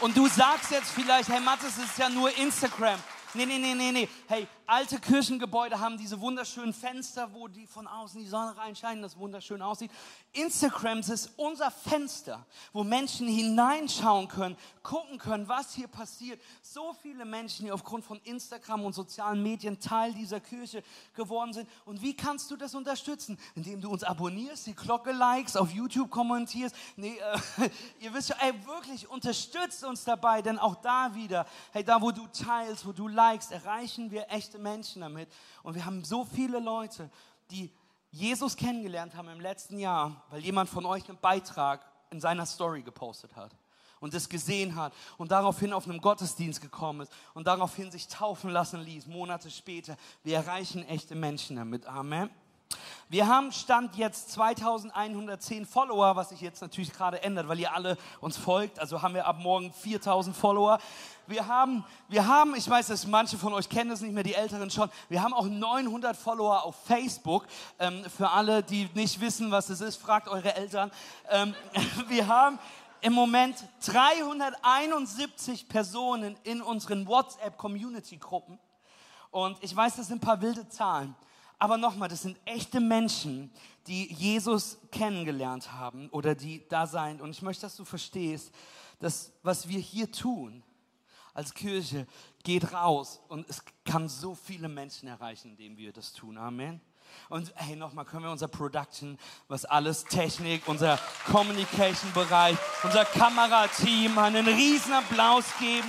[0.00, 2.98] Und du sagst jetzt vielleicht, hey Mathis, es ist ja nur Instagram.
[3.34, 4.08] Nee, nee, nee, nee, nee.
[4.28, 9.18] Hey, alte Kirchengebäude haben diese wunderschönen Fenster, wo die von außen die Sonne reinscheinen, das
[9.18, 9.90] wunderschön aussieht.
[10.32, 16.40] Instagram ist unser Fenster, wo Menschen hineinschauen können, gucken können, was hier passiert.
[16.62, 20.82] So viele Menschen, die aufgrund von Instagram und sozialen Medien Teil dieser Kirche
[21.14, 21.68] geworden sind.
[21.84, 23.38] Und wie kannst du das unterstützen?
[23.54, 26.74] Indem du uns abonnierst, die Glocke likest, auf YouTube kommentierst.
[26.96, 27.18] Nee,
[27.58, 32.00] äh, ihr wisst ja, ey, wirklich unterstützt uns dabei, denn auch da wieder, hey, da
[32.00, 35.28] wo du teilst, wo du likest, erreichen wir echte Menschen damit.
[35.62, 37.10] Und wir haben so viele Leute,
[37.50, 37.70] die
[38.10, 42.82] Jesus kennengelernt haben im letzten Jahr, weil jemand von euch einen Beitrag in seiner Story
[42.82, 43.50] gepostet hat
[44.00, 48.50] und es gesehen hat und daraufhin auf einem Gottesdienst gekommen ist und daraufhin sich taufen
[48.50, 49.96] lassen ließ, Monate später.
[50.24, 51.86] Wir erreichen echte Menschen damit.
[51.86, 52.28] Amen.
[53.08, 57.98] Wir haben Stand jetzt 2110 Follower, was sich jetzt natürlich gerade ändert, weil ihr alle
[58.20, 58.78] uns folgt.
[58.78, 60.78] Also haben wir ab morgen 4000 Follower.
[61.26, 64.34] Wir haben, wir haben, ich weiß, dass manche von euch kennen das nicht mehr, die
[64.34, 64.88] Älteren schon.
[65.10, 67.46] Wir haben auch 900 Follower auf Facebook.
[67.78, 70.90] Ähm, für alle, die nicht wissen, was es ist, fragt eure Eltern.
[71.28, 71.54] Ähm,
[72.08, 72.58] wir haben
[73.02, 78.58] im Moment 371 Personen in unseren WhatsApp-Community-Gruppen.
[79.30, 81.14] Und ich weiß, das sind ein paar wilde Zahlen.
[81.62, 83.48] Aber nochmal, das sind echte Menschen,
[83.86, 87.20] die Jesus kennengelernt haben oder die da sein.
[87.20, 88.52] Und ich möchte, dass du verstehst,
[88.98, 90.64] dass was wir hier tun
[91.34, 92.08] als Kirche
[92.42, 96.36] geht raus und es kann so viele Menschen erreichen, indem wir das tun.
[96.36, 96.80] Amen.
[97.28, 100.98] Und hey, nochmal, können wir unser Production, was alles Technik, unser
[101.30, 105.88] Communication-Bereich, unser Kamerateam einen riesen Applaus geben.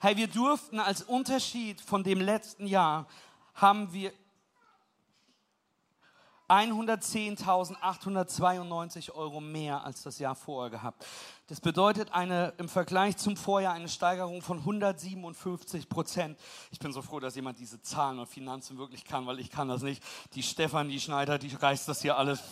[0.00, 3.06] Hey, wir durften als Unterschied von dem letzten Jahr
[3.54, 4.12] haben wir
[6.50, 11.06] 110.892 Euro mehr als das Jahr vorher gehabt.
[11.46, 16.36] Das bedeutet eine, im Vergleich zum Vorjahr eine Steigerung von 157 Prozent.
[16.72, 19.68] Ich bin so froh, dass jemand diese Zahlen und Finanzen wirklich kann, weil ich kann
[19.68, 20.02] das nicht.
[20.34, 22.42] Die Stefanie Schneider, die reißt das hier alles.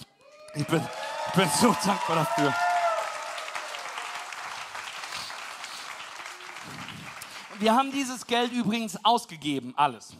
[0.54, 0.80] Ich bin,
[1.26, 2.54] ich bin so dankbar dafür.
[7.58, 10.14] Wir haben dieses Geld übrigens ausgegeben, alles.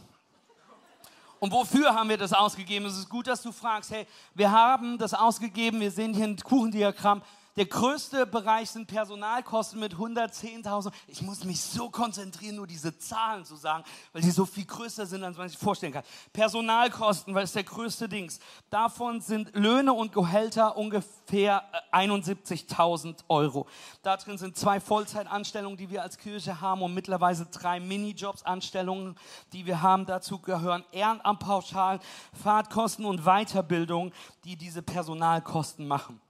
[1.39, 2.85] Und wofür haben wir das ausgegeben?
[2.85, 3.91] Es ist gut, dass du fragst.
[3.91, 5.79] Hey, wir haben das ausgegeben.
[5.79, 7.21] Wir sehen hier ein Kuchendiagramm.
[7.55, 10.91] Der größte Bereich sind Personalkosten mit 110.000.
[11.07, 13.83] Ich muss mich so konzentrieren, nur diese Zahlen zu sagen,
[14.13, 16.03] weil die so viel größer sind, als man sich vorstellen kann.
[16.31, 18.39] Personalkosten, weil es der größte Dings.
[18.69, 23.67] Davon sind Löhne und Gehälter ungefähr 71.000 äh, Euro.
[24.03, 29.15] Da drin sind zwei Vollzeitanstellungen, die wir als Kirche haben und mittlerweile drei Minijobs-Anstellungen,
[29.53, 30.05] die wir haben.
[30.05, 31.99] Dazu gehören Ehrenamtpauschalen,
[32.41, 36.21] Fahrtkosten und Weiterbildung, die diese Personalkosten machen.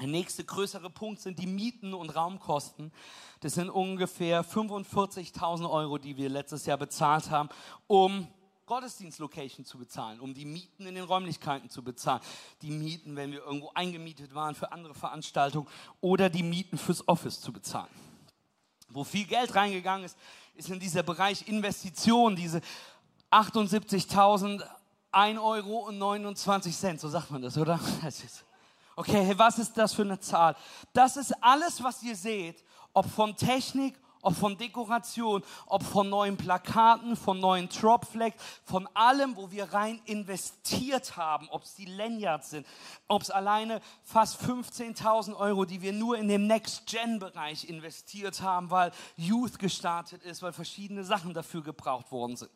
[0.00, 2.90] Der nächste größere Punkt sind die Mieten und Raumkosten.
[3.40, 7.50] Das sind ungefähr 45.000 Euro, die wir letztes Jahr bezahlt haben,
[7.86, 8.26] um
[8.64, 12.22] Gottesdienstlocation zu bezahlen, um die Mieten in den Räumlichkeiten zu bezahlen,
[12.62, 15.68] die Mieten, wenn wir irgendwo eingemietet waren für andere Veranstaltungen
[16.00, 17.90] oder die Mieten fürs Office zu bezahlen.
[18.88, 20.16] Wo viel Geld reingegangen ist,
[20.54, 22.62] ist in dieser Bereich Investition, diese
[23.30, 24.62] 78.000
[25.12, 27.78] Euro und 29 Cent, so sagt man das, oder?
[28.02, 28.44] Das ist
[28.96, 30.56] Okay, was ist das für eine Zahl?
[30.92, 36.36] Das ist alles, was ihr seht, ob von Technik, Ob von Dekoration, ob von neuen
[36.36, 42.50] Plakaten, von neuen Dropflex, von allem, wo wir rein investiert haben, ob es die Lanyards
[42.50, 42.66] sind,
[43.08, 48.92] ob es alleine fast 15.000 Euro, die wir nur in dem Next-Gen-Bereich investiert haben, weil
[49.16, 52.50] Youth gestartet ist, weil verschiedene Sachen dafür gebraucht worden sind.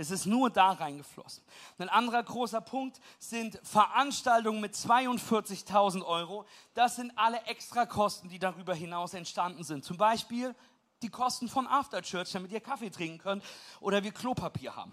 [0.00, 1.44] Das ist nur da reingeflossen.
[1.76, 6.46] Ein anderer großer Punkt sind Veranstaltungen mit 42.000 Euro.
[6.72, 9.84] Das sind alle Extrakosten, die darüber hinaus entstanden sind.
[9.84, 10.54] Zum Beispiel
[11.02, 13.44] die Kosten von Afterchurch, damit ihr Kaffee trinken könnt
[13.80, 14.90] oder wir Klopapier haben.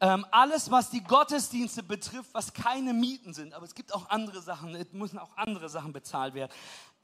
[0.00, 4.42] Ähm, alles, was die Gottesdienste betrifft, was keine Mieten sind, aber es gibt auch andere
[4.42, 6.50] Sachen, es müssen auch andere Sachen bezahlt werden.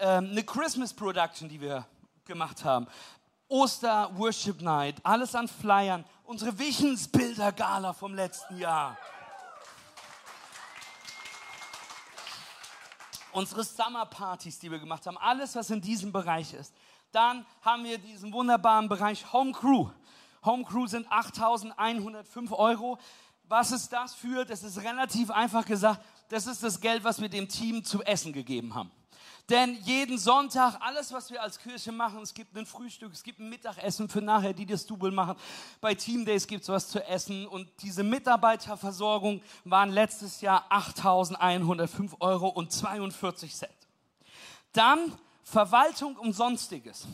[0.00, 1.86] Ähm, eine Christmas Production, die wir
[2.24, 2.88] gemacht haben.
[3.50, 8.98] Oster Worship Night, alles an Flyern, unsere Visionsbilder Gala vom letzten Jahr.
[13.32, 16.74] Unsere Summerpartys, die wir gemacht haben, alles, was in diesem Bereich ist.
[17.10, 19.88] Dann haben wir diesen wunderbaren Bereich Home Crew.
[20.44, 22.98] Home Crew sind 8.105 Euro.
[23.44, 24.44] Was ist das für?
[24.44, 26.04] Das ist relativ einfach gesagt.
[26.28, 28.90] Das ist das Geld, was wir dem Team zu essen gegeben haben.
[29.48, 33.40] Denn jeden Sonntag, alles, was wir als Kirche machen, es gibt ein Frühstück, es gibt
[33.40, 35.36] ein Mittagessen für nachher, die das Double machen.
[35.80, 37.46] Bei Team Days gibt es was zu essen.
[37.46, 43.72] Und diese Mitarbeiterversorgung waren letztes Jahr 8.105 Euro und 42 Cent.
[44.72, 45.12] Dann
[45.44, 47.06] Verwaltung und Sonstiges.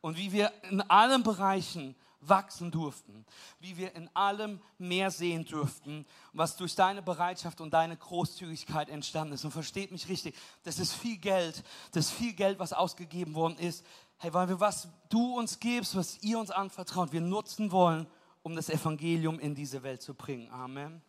[0.00, 3.24] Und wie wir in allen Bereichen wachsen durften,
[3.60, 9.34] wie wir in allem mehr sehen durften, was durch deine Bereitschaft und deine Großzügigkeit entstanden
[9.34, 9.44] ist.
[9.44, 10.34] Und versteht mich richtig,
[10.64, 13.84] das ist viel Geld, das ist viel Geld, was ausgegeben worden ist.
[14.18, 18.06] Hey, weil wir was du uns gibst, was ihr uns anvertraut, wir nutzen wollen,
[18.42, 20.50] um das Evangelium in diese Welt zu bringen.
[20.50, 21.02] Amen.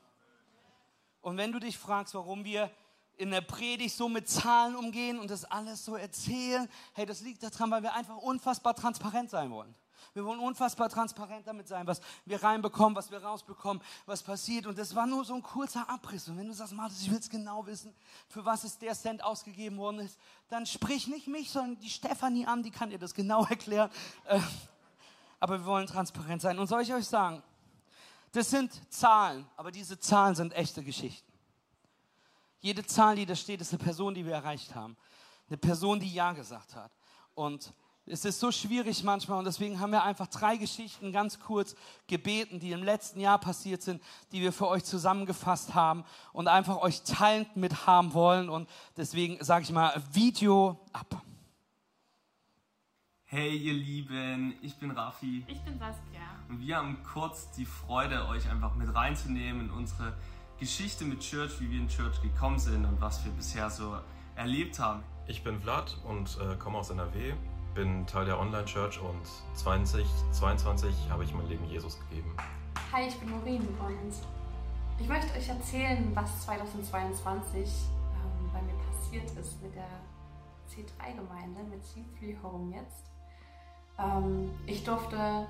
[1.22, 2.72] Und wenn du dich fragst, warum wir
[3.20, 7.44] in der Predigt so mit Zahlen umgehen und das alles so erzählen, hey, das liegt
[7.44, 9.76] daran, weil wir einfach unfassbar transparent sein wollen.
[10.14, 14.68] Wir wollen unfassbar transparent damit sein, was wir reinbekommen, was wir rausbekommen, was passiert.
[14.68, 16.30] Und das war nur so ein kurzer Abriss.
[16.30, 17.94] Und wenn du sagst, Martin, ich will es genau wissen,
[18.30, 20.18] für was es der Cent ausgegeben worden ist,
[20.48, 23.92] dann sprich nicht mich, sondern die Stefanie an, die kann dir das genau erklären.
[24.26, 24.40] Äh,
[25.42, 26.58] aber wir wollen transparent sein.
[26.58, 27.44] Und soll ich euch sagen,
[28.32, 31.29] das sind Zahlen, aber diese Zahlen sind echte Geschichten.
[32.60, 34.98] Jede Zahl, die da steht, ist eine Person, die wir erreicht haben.
[35.48, 36.92] Eine Person, die Ja gesagt hat.
[37.34, 37.74] Und
[38.06, 41.76] es ist so schwierig manchmal und deswegen haben wir einfach drei Geschichten ganz kurz
[42.08, 44.02] gebeten, die im letzten Jahr passiert sind,
[44.32, 46.04] die wir für euch zusammengefasst haben
[46.34, 48.50] und einfach euch teilend mit haben wollen.
[48.50, 51.22] Und deswegen sage ich mal, Video ab.
[53.26, 55.46] Hey ihr Lieben, ich bin Rafi.
[55.48, 56.20] Ich bin Saskia.
[56.50, 60.18] Und wir haben kurz die Freude, euch einfach mit reinzunehmen in unsere
[60.60, 63.98] Geschichte mit Church, wie wir in Church gekommen sind und was wir bisher so
[64.36, 65.04] erlebt haben.
[65.26, 67.34] Ich bin Vlad und äh, komme aus NRW,
[67.74, 72.36] bin Teil der Online-Church und 2022 habe ich mein Leben Jesus gegeben.
[72.92, 74.14] Hi, ich bin Maureen und
[75.00, 79.88] ich möchte euch erzählen, was 2022 ähm, bei mir passiert ist mit der
[80.70, 83.06] C3-Gemeinde, mit Seafree Home jetzt.
[83.98, 85.48] Ähm, ich durfte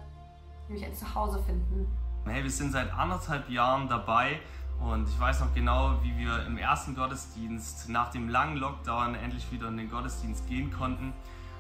[0.68, 1.88] mich ein Zuhause finden.
[2.26, 4.40] Hey, wir sind seit anderthalb Jahren dabei
[4.82, 9.52] und ich weiß noch genau, wie wir im ersten Gottesdienst nach dem langen Lockdown endlich
[9.52, 11.14] wieder in den Gottesdienst gehen konnten.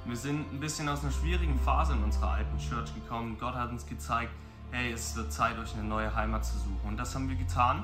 [0.05, 3.37] Wir sind ein bisschen aus einer schwierigen Phase in unserer alten Church gekommen.
[3.39, 4.31] Gott hat uns gezeigt,
[4.71, 6.79] hey, es wird Zeit, euch eine neue Heimat zu suchen.
[6.87, 7.83] Und das haben wir getan.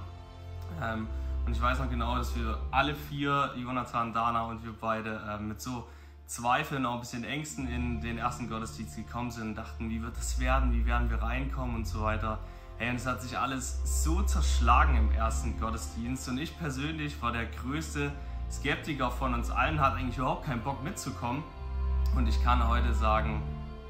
[0.81, 1.07] Ähm,
[1.45, 5.37] und ich weiß noch genau, dass wir alle vier, Jonathan, Dana und wir beide, äh,
[5.37, 5.87] mit so
[6.25, 10.17] Zweifeln, auch ein bisschen Ängsten in den ersten Gottesdienst gekommen sind und dachten, wie wird
[10.17, 12.39] das werden, wie werden wir reinkommen und so weiter.
[12.77, 17.31] Hey, und es hat sich alles so zerschlagen im ersten Gottesdienst und ich persönlich war
[17.31, 18.11] der größte
[18.51, 21.41] Skeptiker von uns allen, hat eigentlich überhaupt keinen Bock mitzukommen.
[22.17, 23.41] Und ich kann heute sagen,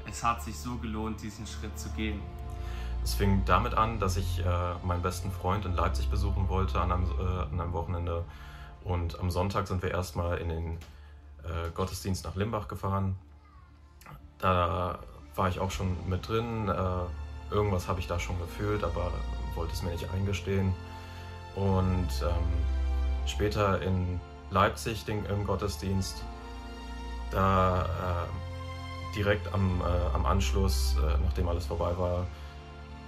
[0.08, 2.20] es hat sich so gelohnt, diesen Schritt zu gehen.
[3.02, 6.92] Es fing damit an, dass ich äh, meinen besten Freund in Leipzig besuchen wollte an
[6.92, 8.24] einem, äh, an einem Wochenende.
[8.84, 10.72] Und am Sonntag sind wir erstmal in den
[11.42, 13.16] äh, Gottesdienst nach Limbach gefahren.
[14.38, 15.00] Da
[15.34, 16.70] war ich auch schon mit drin.
[17.50, 19.12] Irgendwas habe ich da schon gefühlt, aber
[19.54, 20.74] wollte es mir nicht eingestehen.
[21.54, 24.20] Und ähm, später in
[24.50, 26.22] Leipzig den, im Gottesdienst,
[27.30, 32.26] da äh, direkt am, äh, am Anschluss, äh, nachdem alles vorbei war,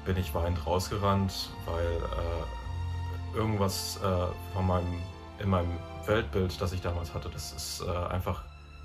[0.05, 5.03] bin ich weinend rausgerannt, weil äh, irgendwas äh, von meinem,
[5.39, 8.43] in meinem Weltbild, das ich damals hatte, das ist äh, einfach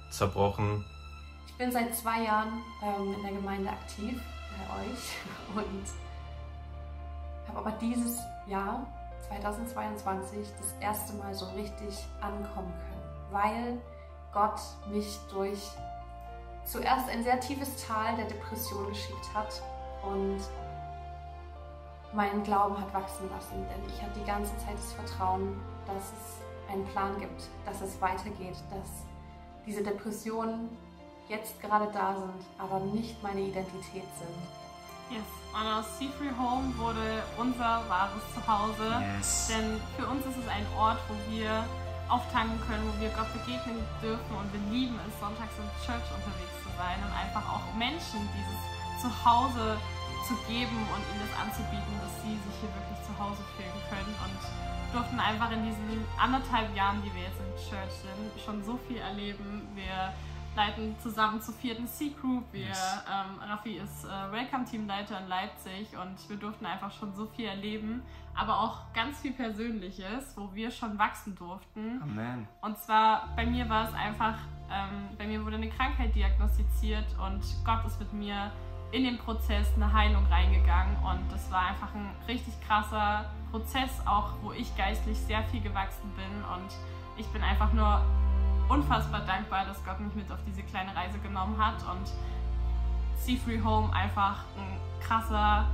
[0.09, 0.83] zerbrochen.
[1.47, 4.19] Ich bin seit zwei Jahren ähm, in der Gemeinde aktiv
[4.57, 5.17] bei euch
[5.55, 5.85] und
[7.47, 8.85] habe aber dieses Jahr
[9.27, 13.77] 2022 das erste Mal so richtig ankommen können, weil
[14.33, 14.59] Gott
[14.91, 15.71] mich durch
[16.65, 19.61] zuerst ein sehr tiefes Tal der Depression geschickt hat
[20.03, 20.39] und
[22.13, 23.65] meinen Glauben hat wachsen lassen.
[23.69, 27.99] Denn ich hatte die ganze Zeit das Vertrauen, dass es einen Plan gibt, dass es
[28.01, 29.05] weitergeht, dass
[29.65, 30.77] diese Depressionen
[31.29, 34.39] jetzt gerade da sind, aber nicht meine Identität sind.
[35.09, 39.03] Yes, und aus Seafree Home wurde unser wahres Zuhause.
[39.17, 39.47] Yes.
[39.47, 41.63] Denn für uns ist es ein Ort, wo wir
[42.09, 46.55] auftanken können, wo wir Gott begegnen dürfen und wir lieben es, sonntags in Church unterwegs
[46.61, 48.61] zu sein und einfach auch Menschen dieses
[48.99, 49.77] Zuhause
[50.27, 54.13] zu geben und ihnen das anzubieten, dass sie sich hier wirklich zu Hause fühlen können
[54.23, 54.39] und
[54.93, 58.97] durften einfach in diesen anderthalb Jahren, die wir jetzt in Church sind, schon so viel
[58.97, 59.67] erleben.
[59.75, 60.13] Wir
[60.55, 62.43] leiten zusammen zur vierten C-Group.
[62.51, 63.03] Wir, Yes.
[63.11, 68.01] ähm, Raffi ist äh, Welcome-Teamleiter in Leipzig und wir durften einfach schon so viel erleben,
[68.35, 72.01] aber auch ganz viel Persönliches, wo wir schon wachsen durften.
[72.01, 72.47] Amen.
[72.61, 74.35] Und zwar, bei mir war es einfach,
[74.71, 78.51] ähm, bei mir wurde eine Krankheit diagnostiziert und Gott ist mit mir
[78.91, 84.33] in den Prozess eine Heilung reingegangen und das war einfach ein richtig krasser Prozess, auch
[84.43, 86.69] wo ich geistlich sehr viel gewachsen bin und
[87.17, 88.03] ich bin einfach nur
[88.69, 92.11] unfassbar dankbar, dass Gott mich mit auf diese kleine Reise genommen hat und
[93.17, 95.67] Sea Free Home einfach ein krasser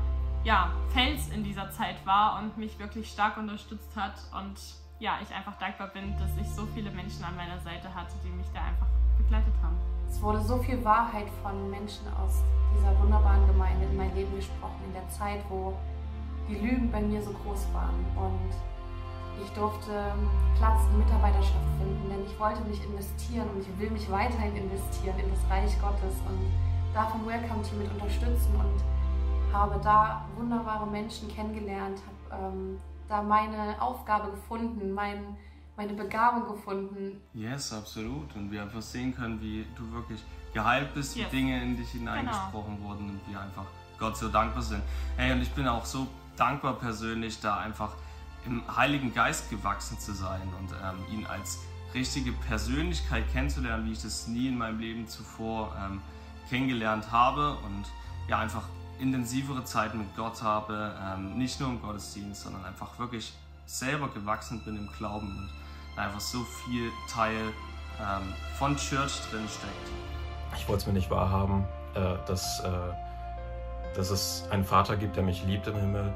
[0.43, 4.57] ja, Fels in dieser Zeit war und mich wirklich stark unterstützt hat und
[4.99, 8.29] ja, ich einfach dankbar bin, dass ich so viele Menschen an meiner Seite hatte, die
[8.29, 8.87] mich da einfach
[9.17, 9.77] begleitet haben.
[10.09, 12.43] Es wurde so viel Wahrheit von Menschen aus
[12.75, 15.77] dieser wunderbaren Gemeinde in mein Leben gesprochen, in der Zeit, wo
[16.49, 18.05] die Lügen bei mir so groß waren.
[18.15, 18.53] Und
[19.43, 20.13] ich durfte
[20.57, 25.17] Platz in Mitarbeiterschaft finden, denn ich wollte mich investieren und ich will mich weiterhin investieren
[25.19, 26.51] in das Reich Gottes und
[26.93, 31.99] da vom Welcome Team mit unterstützen und habe da wunderbare Menschen kennengelernt,
[32.31, 35.35] habe ähm, da meine Aufgabe gefunden, mein,
[35.75, 38.35] meine Begabung gefunden, Yes, absolut.
[38.35, 40.23] Und wir einfach sehen können, wie du wirklich
[40.53, 41.31] geheilt bist, Yes.
[41.31, 43.65] wie Dinge in dich hineingesprochen wurden und wir einfach
[43.97, 44.81] Gott so dankbar sind.
[45.17, 47.93] Hey, und ich bin auch so dankbar persönlich, da einfach
[48.45, 51.59] im Heiligen Geist gewachsen zu sein und ähm, ihn als
[51.93, 56.01] richtige Persönlichkeit kennenzulernen, wie ich das nie in meinem Leben zuvor ähm,
[56.49, 57.85] kennengelernt habe und
[58.27, 58.63] ja, einfach
[58.99, 63.33] intensivere Zeit mit Gott habe, ähm, nicht nur im Gottesdienst, sondern einfach wirklich
[63.65, 65.49] selber gewachsen bin im Glauben
[65.93, 67.53] und einfach so viel Teil
[67.99, 70.57] ähm, von Church drin steckt.
[70.57, 72.69] Ich wollte es mir nicht wahrhaben, äh, dass, äh,
[73.95, 76.13] dass es einen Vater gibt, der mich liebt im Himmel.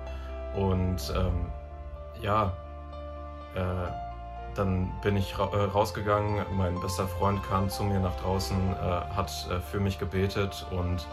[0.55, 1.51] Und ähm,
[2.23, 2.51] ja,
[3.53, 3.59] äh,
[4.55, 9.15] dann bin ich ra äh, rausgegangen, mein bester Freund kam zu mir nach draußen, äh,
[9.15, 11.05] hat äh, für mich gebetet und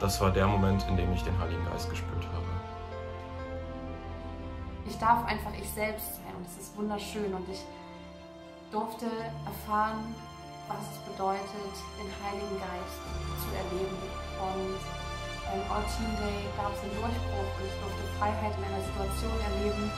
[0.00, 2.44] das war der Moment, in dem ich den Heiligen Geist gespürt habe.
[4.86, 7.62] ich darf einfach ich selbst sein und es ist wunderschön und ich
[8.70, 9.06] durfte
[9.46, 10.14] erfahren,
[10.68, 13.00] was es bedeutet, den Heiligen Geist
[13.42, 13.98] zu erleben.
[14.38, 14.80] Und
[15.46, 19.36] beim All Team Day gab es einen Durchbruch und ich durfte Freiheit in einer Situation
[19.40, 19.90] erleben,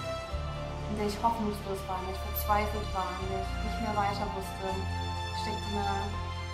[0.91, 3.97] in der ich hoffnungslos war, in der ich verzweifelt war, in der ich nicht mehr
[3.97, 4.67] weiter wusste.
[4.71, 6.07] Ich steckte in einer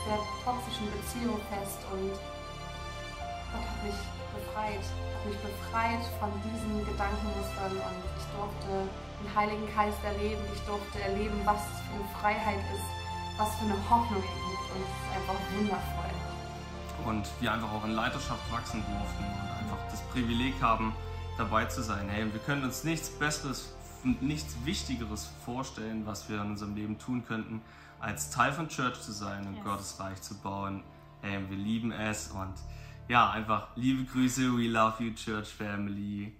[0.04, 2.10] sehr toxischen Beziehung fest und
[3.52, 4.00] Gott hat mich
[4.32, 10.42] befreit, hat mich befreit von diesen Gedankenmustern und ich durfte den Heiligen Geist erleben.
[10.54, 12.88] Ich durfte erleben, was für eine Freiheit ist,
[13.36, 16.12] was für eine Hoffnung es gibt und es ist einfach wundervoll.
[17.04, 20.94] Und wir einfach auch in Leiterschaft wachsen durften und einfach das Privileg haben,
[21.36, 22.08] dabei zu sein.
[22.08, 23.74] Hey, wir können uns nichts Besseres
[24.04, 27.60] nichts Wichtigeres vorstellen, was wir in unserem Leben tun könnten,
[28.00, 29.64] als Teil von Church zu sein und Yes.
[29.64, 30.82] Gottes Reich zu bauen.
[31.20, 32.54] Hey, wir lieben es und
[33.08, 36.34] ja, einfach liebe Grüße, we love you, Church Family.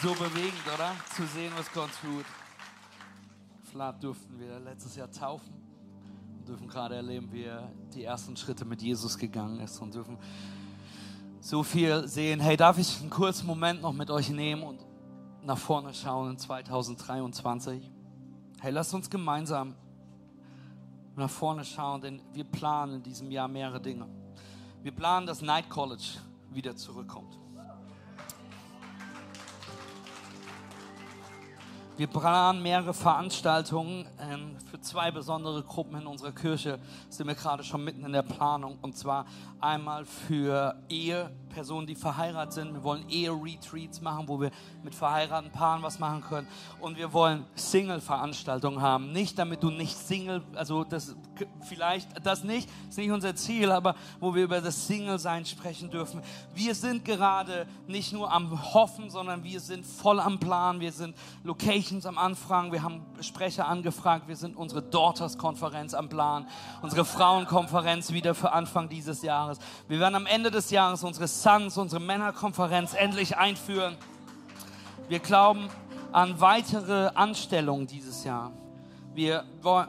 [0.00, 0.94] So bewegend, oder?
[1.14, 2.24] Zu sehen, was Gott tut.
[3.70, 5.52] Flat durften wir letztes Jahr taufen
[6.38, 10.18] und dürfen gerade erleben, wie er die ersten Schritte mit Jesus gegangen ist und dürfen
[11.42, 12.38] so viel sehen.
[12.38, 14.86] Hey, darf ich einen kurzen Moment noch mit euch nehmen und
[15.42, 17.90] nach vorne schauen in 2023?
[18.60, 19.74] Hey, lasst uns gemeinsam
[21.16, 24.06] nach vorne schauen, denn wir planen in diesem Jahr mehrere Dinge.
[24.82, 26.18] Wir planen, dass Night College
[26.50, 27.41] wieder zurückkommt.
[31.98, 36.78] Wir planen mehrere Veranstaltungen ähm, für zwei besondere Gruppen in unserer Kirche.
[37.10, 38.78] Sind wir gerade schon mitten in der Planung.
[38.80, 39.26] Und zwar
[39.60, 42.72] einmal für Ehepersonen, die verheiratet sind.
[42.72, 44.50] Wir wollen Ehe-Retreats machen, wo wir
[44.82, 46.48] mit verheirateten Paaren was machen können.
[46.80, 49.12] Und wir wollen Single-Veranstaltungen haben.
[49.12, 51.14] Nicht, damit du nicht Single, also das
[51.60, 56.22] vielleicht das nicht, ist nicht unser Ziel, aber wo wir über das Single-Sein sprechen dürfen.
[56.54, 60.80] Wir sind gerade nicht nur am Hoffen, sondern wir sind voll am Plan.
[60.80, 61.14] Wir sind
[61.92, 62.72] Locations am Anfragen.
[62.72, 64.26] Wir haben Sprecher angefragt.
[64.26, 66.46] Wir sind unsere Daughters-Konferenz am Plan.
[66.80, 69.58] Unsere Frauenkonferenz wieder für Anfang dieses Jahres.
[69.88, 73.96] Wir werden am Ende des Jahres unsere Sons, unsere Männerkonferenz endlich einführen.
[75.08, 75.68] Wir glauben
[76.12, 78.52] an weitere Anstellungen dieses Jahr.
[79.14, 79.44] Wir,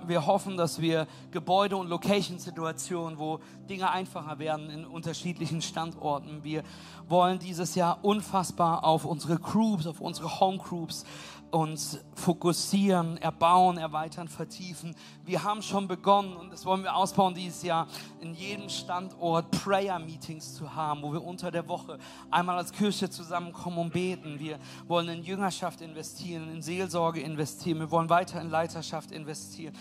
[0.05, 3.39] wir hoffen, dass wir Gebäude- und Location-Situationen, wo
[3.69, 6.43] Dinge einfacher werden in unterschiedlichen Standorten.
[6.43, 6.63] Wir
[7.07, 11.05] wollen dieses Jahr unfassbar auf unsere Groups, auf unsere Home-Groups
[11.53, 14.95] uns fokussieren, erbauen, erweitern, vertiefen.
[15.23, 17.87] Wir haben schon begonnen und das wollen wir ausbauen dieses Jahr,
[18.21, 21.99] in jedem Standort Prayer-Meetings zu haben, wo wir unter der Woche
[22.31, 24.39] einmal als Kirche zusammenkommen und beten.
[24.39, 27.77] Wir wollen in Jüngerschaft investieren, in Seelsorge investieren.
[27.79, 29.75] Wir wollen weiter in Leiterschaft investieren.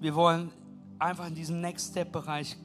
[0.00, 0.50] Wir wollen
[0.98, 2.56] einfach in diesem Next Step-Bereich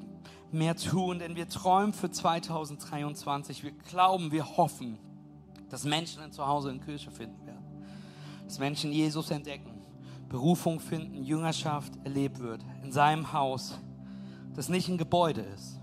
[0.53, 3.61] mehr tun, denn wir träumen für 2023.
[3.61, 4.97] Wir glauben, wir hoffen,
[5.69, 7.62] dass Menschen ein Zuhause in Kirche finden werden
[8.53, 9.81] dass Menschen Jesus entdecken,
[10.29, 13.79] Berufung finden, Jüngerschaft erlebt wird in seinem Haus,
[14.53, 15.79] das nicht ein Gebäude ist,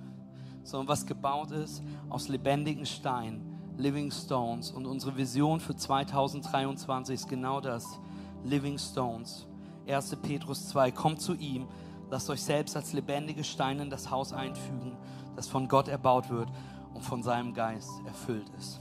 [0.63, 4.71] sondern was gebaut ist aus lebendigen Steinen, Living Stones.
[4.71, 7.99] Und unsere Vision für 2023 ist genau das,
[8.45, 9.49] Living Stones.
[9.89, 10.15] 1.
[10.23, 11.67] Petrus 2, kommt zu ihm,
[12.09, 14.97] lasst euch selbst als lebendige Steine in das Haus einfügen,
[15.35, 16.49] das von Gott erbaut wird
[16.95, 18.81] und von seinem Geist erfüllt ist.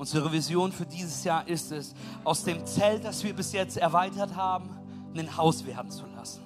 [0.00, 1.94] Unsere Vision für dieses Jahr ist es,
[2.24, 4.70] aus dem Zelt, das wir bis jetzt erweitert haben,
[5.14, 6.40] ein Haus werden zu lassen.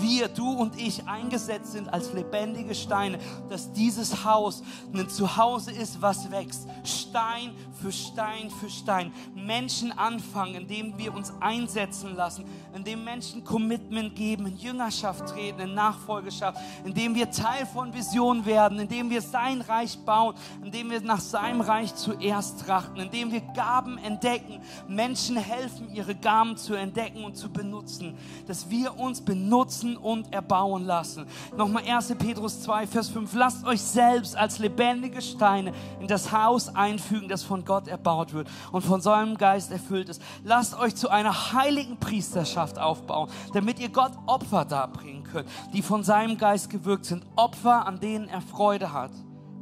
[0.00, 3.18] Wir, du und ich eingesetzt sind als lebendige Steine,
[3.48, 4.62] dass dieses Haus
[4.92, 6.66] ein Zuhause ist, was wächst.
[6.84, 9.12] Stein für Stein für Stein.
[9.34, 15.74] Menschen anfangen, indem wir uns einsetzen lassen, indem Menschen Commitment geben, in Jüngerschaft treten, in
[15.74, 21.20] Nachfolgeschaft, indem wir Teil von Vision werden, indem wir sein Reich bauen, indem wir nach
[21.20, 27.36] seinem Reich zuerst trachten, indem wir Gaben entdecken, Menschen helfen, ihre Gaben zu entdecken und
[27.36, 28.16] zu benutzen,
[28.46, 31.26] dass wir uns benutzen und erbauen lassen.
[31.56, 32.14] Nochmal 1.
[32.18, 33.34] Petrus 2, Vers 5.
[33.34, 38.48] Lasst euch selbst als lebendige Steine in das Haus einfügen, das von Gott erbaut wird
[38.72, 40.22] und von seinem Geist erfüllt ist.
[40.44, 46.04] Lasst euch zu einer heiligen Priesterschaft aufbauen, damit ihr Gott Opfer darbringen könnt, die von
[46.04, 47.24] seinem Geist gewirkt sind.
[47.36, 49.12] Opfer, an denen er Freude hat,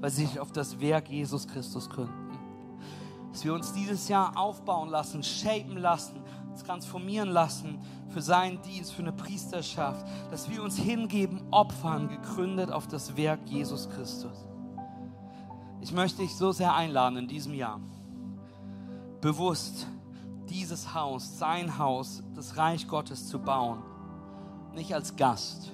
[0.01, 2.13] weil sie sich auf das Werk Jesus Christus gründen.
[3.33, 6.23] Dass wir uns dieses Jahr aufbauen lassen, shapen lassen,
[6.67, 7.79] transformieren lassen
[8.13, 13.41] für seinen Dienst, für eine Priesterschaft, dass wir uns hingeben, opfern, gegründet auf das Werk
[13.47, 14.47] Jesus Christus.
[15.81, 17.81] Ich möchte dich so sehr einladen in diesem Jahr,
[19.21, 19.87] bewusst
[20.49, 23.83] dieses Haus, sein Haus, das Reich Gottes zu bauen.
[24.75, 25.73] Nicht als Gast,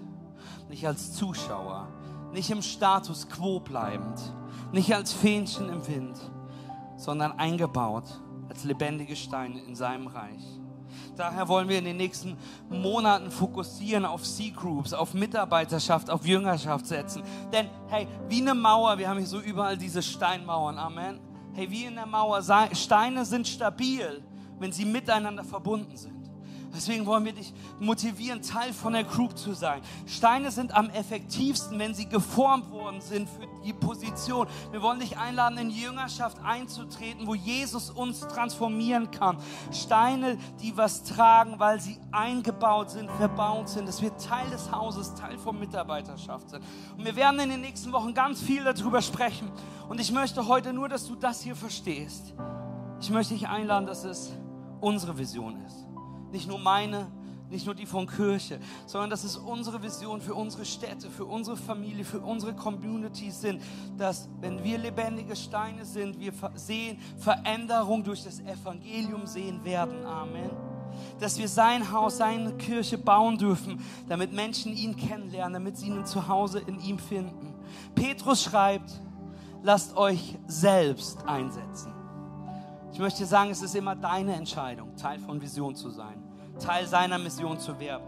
[0.68, 1.88] nicht als Zuschauer,
[2.32, 4.18] nicht im Status quo bleibend,
[4.72, 6.18] nicht als Fähnchen im Wind,
[6.96, 10.57] sondern eingebaut als lebendige Steine in seinem Reich.
[11.18, 12.36] Daher wollen wir in den nächsten
[12.70, 17.24] Monaten fokussieren auf C-Groups, auf Mitarbeiterschaft, auf Jüngerschaft setzen.
[17.52, 21.18] Denn, hey, wie eine Mauer, wir haben hier so überall diese Steinmauern, Amen.
[21.54, 22.40] Hey, wie in der Mauer,
[22.72, 24.22] Steine sind stabil,
[24.60, 26.17] wenn sie miteinander verbunden sind.
[26.74, 29.80] Deswegen wollen wir dich motivieren, Teil von der Group zu sein.
[30.06, 34.46] Steine sind am effektivsten, wenn sie geformt worden sind für die Position.
[34.70, 39.38] Wir wollen dich einladen, in Jüngerschaft einzutreten, wo Jesus uns transformieren kann.
[39.72, 45.14] Steine, die was tragen, weil sie eingebaut sind, verbaut sind, dass wir Teil des Hauses,
[45.14, 46.62] Teil von Mitarbeiterschaft sind.
[46.96, 49.50] Und wir werden in den nächsten Wochen ganz viel darüber sprechen.
[49.88, 52.34] Und ich möchte heute nur, dass du das hier verstehst.
[53.00, 54.32] Ich möchte dich einladen, dass es
[54.80, 55.87] unsere Vision ist.
[56.30, 57.10] Nicht nur meine,
[57.50, 61.56] nicht nur die von Kirche, sondern dass es unsere Vision für unsere Städte, für unsere
[61.56, 63.62] Familie, für unsere Communities sind,
[63.96, 70.04] dass wenn wir lebendige Steine sind, wir sehen Veränderung durch das Evangelium sehen werden.
[70.04, 70.50] Amen.
[71.20, 76.04] Dass wir sein Haus, seine Kirche bauen dürfen, damit Menschen ihn kennenlernen, damit sie ein
[76.04, 77.54] Zuhause in ihm finden.
[77.94, 79.00] Petrus schreibt,
[79.62, 81.97] lasst euch selbst einsetzen.
[82.98, 86.20] Ich möchte sagen, es ist immer deine Entscheidung, Teil von Vision zu sein,
[86.58, 88.02] Teil seiner Mission zu werden.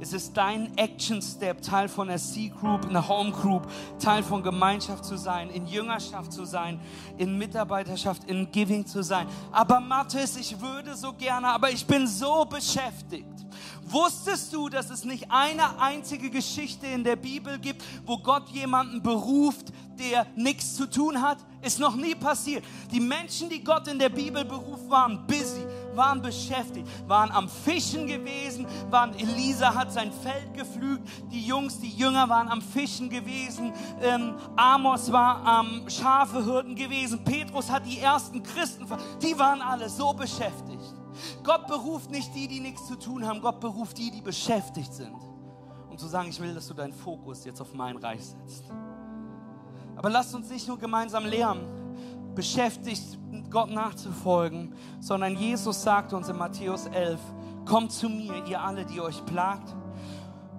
[0.00, 3.70] Es ist dein Action Step, Teil von der C-Group, einer Home Group,
[4.00, 6.80] Teil von Gemeinschaft zu sein, in Jüngerschaft zu sein,
[7.18, 9.28] in Mitarbeiterschaft, in Giving zu sein.
[9.52, 13.35] Aber Mathis, ich würde so gerne, aber ich bin so beschäftigt.
[13.88, 19.00] Wusstest du, dass es nicht eine einzige Geschichte in der Bibel gibt, wo Gott jemanden
[19.00, 21.38] beruft, der nichts zu tun hat?
[21.62, 22.64] Ist noch nie passiert.
[22.90, 25.64] Die Menschen, die Gott in der Bibel beruft, waren busy,
[25.94, 31.90] waren beschäftigt, waren am Fischen gewesen, waren, Elisa hat sein Feld gepflügt, die Jungs, die
[31.90, 33.72] Jünger waren am Fischen gewesen,
[34.02, 38.86] ähm, Amos war am Schafehürden gewesen, Petrus hat die ersten Christen,
[39.22, 40.75] die waren alle so beschäftigt.
[41.46, 45.16] Gott beruft nicht die, die nichts zu tun haben, Gott beruft die, die beschäftigt sind.
[45.88, 48.64] Um zu sagen, ich will, dass du deinen Fokus jetzt auf mein Reich setzt.
[49.94, 53.18] Aber lasst uns nicht nur gemeinsam lernen, beschäftigt
[53.48, 57.20] Gott nachzufolgen, sondern Jesus sagt uns in Matthäus 11,
[57.64, 59.74] kommt zu mir, ihr alle, die euch plagt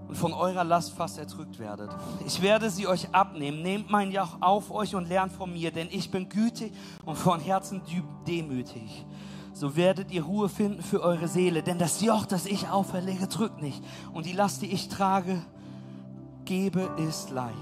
[0.07, 1.91] und von eurer Last fast erdrückt werdet.
[2.25, 3.61] Ich werde sie euch abnehmen.
[3.61, 6.71] Nehmt mein Joch auf euch und lernt von mir, denn ich bin gütig
[7.05, 7.81] und von Herzen
[8.25, 9.05] demütig.
[9.59, 13.59] So werdet ihr Ruhe finden für eure Seele, denn das Joch, das ich auferlege, drückt
[13.59, 13.83] nicht.
[14.13, 15.41] Und die Last, die ich trage,
[16.45, 17.57] gebe, ist leicht.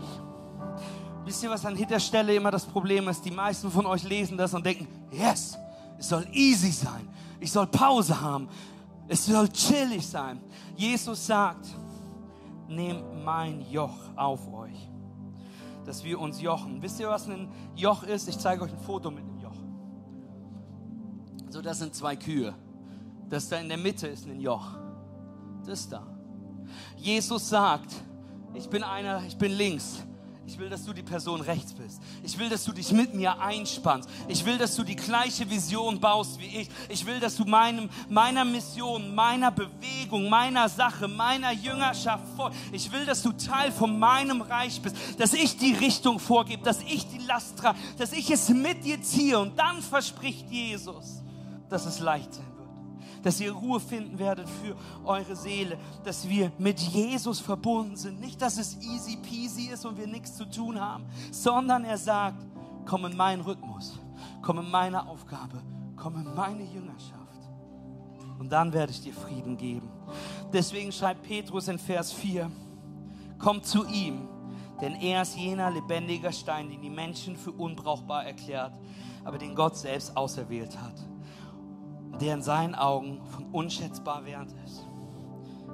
[1.24, 3.24] Wisst ihr, was an der Stelle immer das Problem ist?
[3.24, 5.58] Die meisten von euch lesen das und denken, yes,
[5.98, 7.08] es soll easy sein.
[7.40, 8.50] Ich soll Pause haben.
[9.08, 10.42] Es soll chillig sein.
[10.76, 11.66] Jesus sagt,
[12.68, 14.90] nehmt mein Joch auf euch,
[15.86, 16.82] dass wir uns jochen.
[16.82, 18.28] Wisst ihr, was ein Joch ist?
[18.28, 19.24] Ich zeige euch ein Foto mit
[21.50, 22.54] So, das sind zwei Kühe.
[23.30, 24.78] Das da in der Mitte ist ein Joch.
[25.66, 26.06] Das da.
[26.98, 27.92] Jesus sagt,
[28.54, 30.04] ich bin einer, ich bin links.
[30.48, 32.02] Ich will, dass du die Person rechts bist.
[32.24, 34.08] Ich will, dass du dich mit mir einspannst.
[34.28, 36.70] Ich will, dass du die gleiche Vision baust wie ich.
[36.88, 42.60] Ich will, dass du meinem, meiner Mission, meiner Bewegung, meiner Sache, meiner Jüngerschaft folgst.
[42.72, 44.96] Ich will, dass du Teil von meinem Reich bist.
[45.18, 49.02] Dass ich die Richtung vorgebe, dass ich die Last trage, dass ich es mit dir
[49.02, 49.40] ziehe.
[49.40, 51.24] Und dann verspricht Jesus,
[51.76, 52.56] dass es leicht sein wird
[53.26, 58.20] dass ihr Ruhe finden werdet für eure Seele, dass wir mit Jesus verbunden sind.
[58.20, 62.46] Nicht, dass es easy peasy ist und wir nichts zu tun haben, sondern er sagt,
[62.86, 64.00] komm in meinen Rhythmus,
[64.44, 65.60] komm in meine Aufgabe,
[65.96, 67.16] komm in meine Jüngerschaft.
[68.38, 69.90] Und dann werde ich dir Frieden geben.
[70.54, 72.52] Deswegen schreibt Petrus in Vers 4,
[73.40, 74.28] komm zu ihm,
[74.82, 78.74] denn er ist jener lebendiger Stein, den die Menschen für unbrauchbar erklärt,
[79.24, 81.15] aber den Gott selbst auserwählt hat
[82.22, 84.86] der in seinen Augen von unschätzbar Wert ist.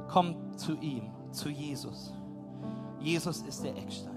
[0.10, 2.14] Komm zu ihm, zu Jesus.
[3.00, 4.12] Jesus ist der Eckstein.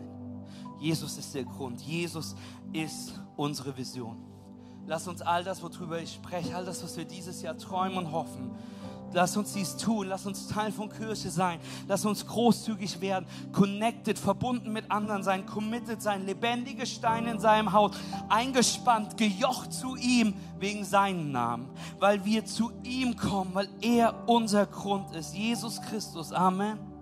[0.79, 1.81] Jesus ist der Grund.
[1.81, 2.35] Jesus
[2.72, 4.22] ist unsere Vision.
[4.87, 8.12] Lass uns all das, worüber ich spreche, all das, was wir dieses Jahr träumen und
[8.12, 8.51] hoffen,
[9.13, 10.09] Lass uns dies tun.
[10.09, 11.61] Lass uns Teil von Kirche sein.
[11.87, 17.73] Lass uns großzügig werden, connected, verbunden mit anderen sein, committed sein, lebendige Steine in seinem
[17.73, 17.93] Haus,
[18.29, 24.67] eingespannt, gejocht zu ihm wegen seinem Namen, weil wir zu ihm kommen, weil er unser
[24.67, 25.35] Grund ist.
[25.35, 26.33] Jesus Christus.
[26.33, 26.93] Amen.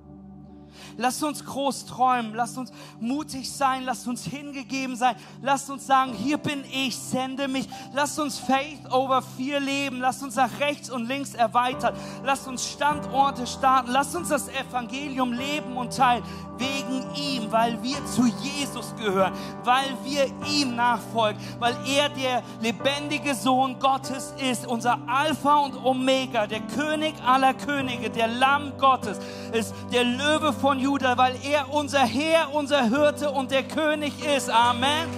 [0.96, 6.12] Lasst uns groß träumen, lasst uns mutig sein, lasst uns hingegeben sein, lasst uns sagen,
[6.12, 7.68] hier bin ich, sende mich.
[7.92, 11.94] Lasst uns Faith over Fear leben, lasst uns nach rechts und links erweitern,
[12.24, 16.22] lasst uns Standorte starten, lasst uns das Evangelium leben und teilen,
[16.58, 19.32] wegen ihm, weil wir zu Jesus gehören,
[19.64, 26.46] weil wir ihm nachfolgen, weil er der lebendige Sohn Gottes ist, unser Alpha und Omega,
[26.46, 29.18] der König aller Könige, der Lamm Gottes,
[29.52, 34.48] ist der Löwe von Judah, weil er unser Herr, unser Hirte und der König ist.
[34.48, 35.08] Amen.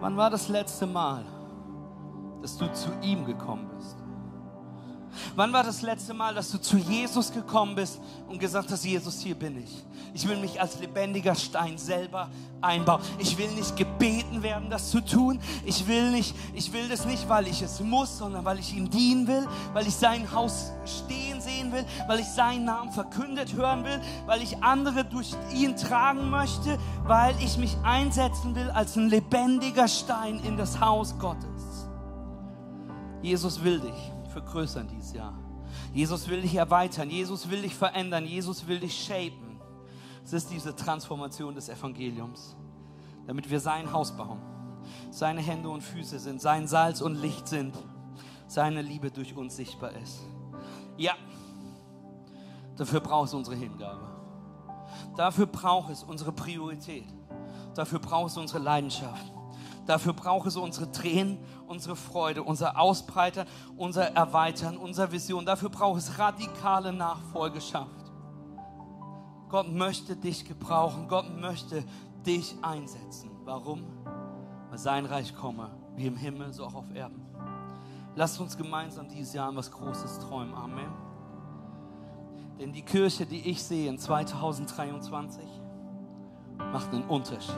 [0.00, 1.24] Wann war das letzte Mal,
[2.40, 4.01] dass du zu ihm gekommen bist?
[5.36, 9.20] Wann war das letzte Mal, dass du zu Jesus gekommen bist und gesagt hast, Jesus,
[9.20, 9.84] hier bin ich.
[10.14, 12.28] Ich will mich als lebendiger Stein selber
[12.60, 13.00] einbauen.
[13.18, 15.40] Ich will nicht gebeten werden, das zu tun.
[15.64, 18.90] Ich will nicht, ich will das nicht, weil ich es muss, sondern weil ich ihm
[18.90, 23.84] dienen will, weil ich sein Haus stehen sehen will, weil ich seinen Namen verkündet hören
[23.84, 29.08] will, weil ich andere durch ihn tragen möchte, weil ich mich einsetzen will als ein
[29.08, 31.88] lebendiger Stein in das Haus Gottes.
[33.22, 35.38] Jesus will dich vergrößern dieses Jahr.
[35.94, 37.10] Jesus will dich erweitern.
[37.10, 38.26] Jesus will dich verändern.
[38.26, 39.60] Jesus will dich shapen.
[40.24, 42.56] Es ist diese Transformation des Evangeliums,
[43.26, 44.40] damit wir sein Haus bauen.
[45.10, 47.76] Seine Hände und Füße sind, sein Salz und Licht sind,
[48.46, 50.20] seine Liebe durch uns sichtbar ist.
[50.96, 51.14] Ja,
[52.76, 54.08] dafür braucht es unsere Hingabe.
[55.16, 57.06] Dafür braucht es unsere Priorität.
[57.74, 59.32] Dafür braucht es unsere Leidenschaft.
[59.86, 65.44] Dafür braucht es unsere Tränen, unsere Freude, unser Ausbreitern, unser Erweitern, unsere Vision.
[65.44, 67.90] Dafür braucht es radikale Nachfolgeschaft.
[69.48, 71.08] Gott möchte dich gebrauchen.
[71.08, 71.84] Gott möchte
[72.24, 73.30] dich einsetzen.
[73.44, 73.82] Warum?
[74.70, 77.20] Weil sein Reich komme, wie im Himmel, so auch auf Erden.
[78.14, 80.54] Lasst uns gemeinsam dieses Jahr an was Großes träumen.
[80.54, 80.92] Amen.
[82.58, 85.44] Denn die Kirche, die ich sehe in 2023,
[86.72, 87.54] macht einen Unterschied.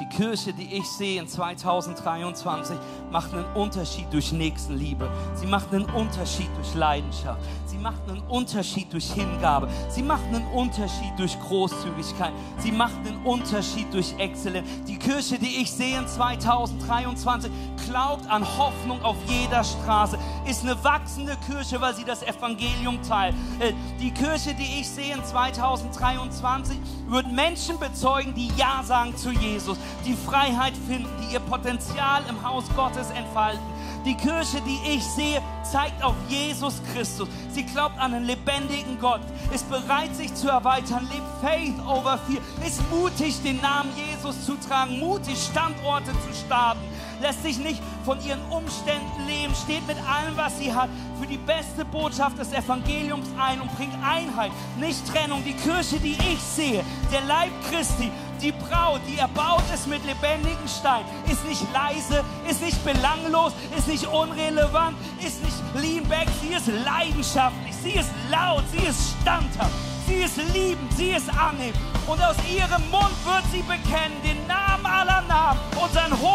[0.00, 2.76] Die Kirche, die ich sehe in 2023,
[3.10, 5.10] macht einen Unterschied durch Nächstenliebe.
[5.34, 7.40] Sie macht einen Unterschied durch Leidenschaft.
[7.66, 9.68] Sie macht einen Unterschied durch Hingabe.
[9.90, 12.32] Sie macht einen Unterschied durch Großzügigkeit.
[12.58, 14.66] Sie macht einen Unterschied durch Exzellenz.
[14.86, 17.50] Die Kirche, die ich sehe in 2023,
[17.86, 20.18] glaubt an Hoffnung auf jeder Straße,
[20.48, 23.34] ist eine wachsende Kirche, weil sie das Evangelium teilt.
[23.58, 26.78] Äh, Die Kirche, die ich sehe in 2023,
[27.08, 32.42] wird Menschen bezeugen, die Ja sagen zu Jesus, die Freiheit finden, die ihr Potenzial im
[32.42, 33.64] Haus Gottes entfalten.
[34.04, 37.28] Die Kirche, die ich sehe, zeigt auf Jesus Christus.
[37.52, 39.20] Sie glaubt an einen lebendigen Gott,
[39.52, 44.54] ist bereit, sich zu erweitern, lebt Faith over Fear, ist mutig, den Namen Jesus zu
[44.56, 46.80] tragen, mutig, Standorte zu starten,
[47.20, 50.88] lässt sich nicht von ihren Umständen leben, steht mit allem, was sie hat,
[51.20, 55.42] für die beste Botschaft des Evangeliums ein und bringt Einheit, nicht Trennung.
[55.44, 58.10] Die Kirche, die ich sehe, der Leib Christi,
[58.40, 63.88] die Braut, die erbaut ist mit lebendigen Stein, ist nicht leise, ist nicht belanglos, ist
[63.88, 69.74] nicht unrelevant, ist nicht lean back, sie ist leidenschaftlich, sie ist laut, sie ist standhaft,
[70.06, 71.74] sie ist liebend, sie ist annehmen.
[72.06, 76.29] Und aus ihrem Mund wird sie bekennen den Namen aller Namen, unseren hohen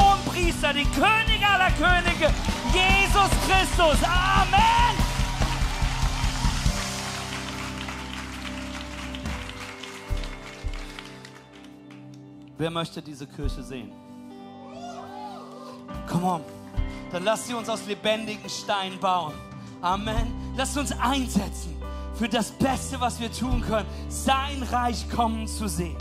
[0.66, 2.34] Priester, den König aller Könige,
[2.74, 4.04] Jesus Christus.
[4.04, 4.98] Amen.
[12.58, 13.92] Wer möchte diese Kirche sehen?
[16.10, 16.42] Come on.
[17.12, 19.34] Dann lasst sie uns aus lebendigen Steinen bauen.
[19.82, 20.34] Amen.
[20.56, 21.76] Lasst uns einsetzen
[22.16, 25.98] für das Beste, was wir tun können, sein Reich kommen zu sehen.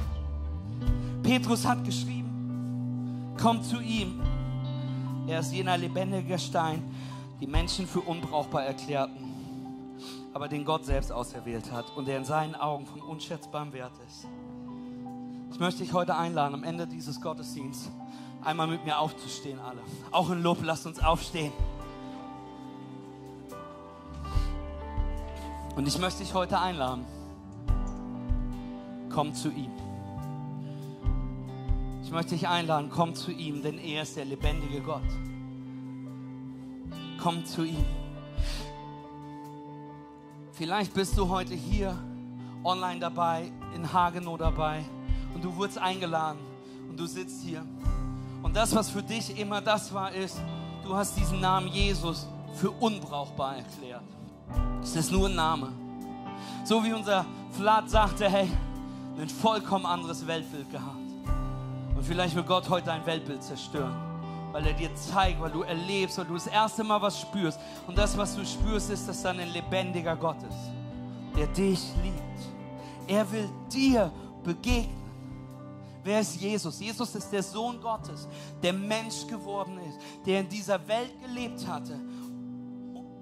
[1.23, 4.21] Petrus hat geschrieben, kommt zu ihm.
[5.27, 6.83] Er ist jener lebendige Stein,
[7.41, 9.25] die Menschen für unbrauchbar erklärten,
[10.33, 14.27] aber den Gott selbst auserwählt hat und der in seinen Augen von unschätzbarem Wert ist.
[15.53, 17.91] Ich möchte dich heute einladen, am Ende dieses Gottesdienstes
[18.45, 19.81] einmal mit mir aufzustehen, alle.
[20.11, 21.53] Auch in Lob, lasst uns aufstehen.
[25.77, 27.05] Und ich möchte dich heute einladen.
[29.11, 29.71] Komm zu ihm.
[32.05, 35.01] Ich möchte dich einladen, komm zu ihm, denn er ist der lebendige Gott.
[37.19, 37.85] Komm zu ihm.
[40.53, 41.99] Vielleicht bist du heute hier
[42.63, 44.85] online dabei, in Hagenow dabei
[45.35, 46.39] und du wurdest eingeladen
[46.91, 47.65] und du sitzt hier.
[48.43, 50.39] Und das, was für dich immer das war, ist,
[50.85, 54.05] du hast diesen Namen Jesus für unbrauchbar erklärt.
[54.83, 55.73] Es ist nur ein Name.
[56.65, 58.51] So wie unser Vlad sagte, hey,
[59.19, 61.04] ein vollkommen anderes Weltbild gehabt.
[62.05, 63.97] Und vielleicht will Gott heute dein Weltbild zerstören,
[64.53, 67.59] weil er dir zeigt, weil du erlebst, weil du das erste Mal was spürst.
[67.87, 70.71] Und das, was du spürst, ist, dass dann ein lebendiger Gott ist,
[71.35, 73.09] der dich liebt.
[73.09, 75.01] Er will dir begegnen.
[76.03, 76.79] Wer ist Jesus?
[76.79, 78.29] Jesus ist der Sohn Gottes,
[78.63, 81.99] der Mensch geworden ist, der in dieser Welt gelebt hatte,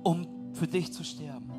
[0.03, 1.53] um für dich zu sterben.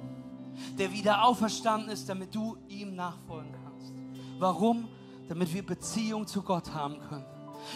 [0.78, 3.94] Der wieder auferstanden ist, damit du ihm nachfolgen kannst.
[4.40, 4.90] Warum?
[5.28, 7.26] Damit wir Beziehung zu Gott haben können.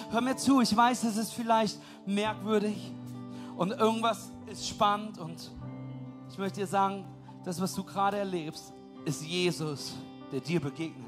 [0.10, 2.92] Hör mir zu, ich weiß, es ist vielleicht merkwürdig
[3.56, 5.52] und irgendwas ist spannend und
[6.30, 7.06] ich möchte dir sagen,
[7.46, 8.74] das, was du gerade erlebst,
[9.06, 9.94] ist Jesus,
[10.32, 11.07] der dir begegnen will.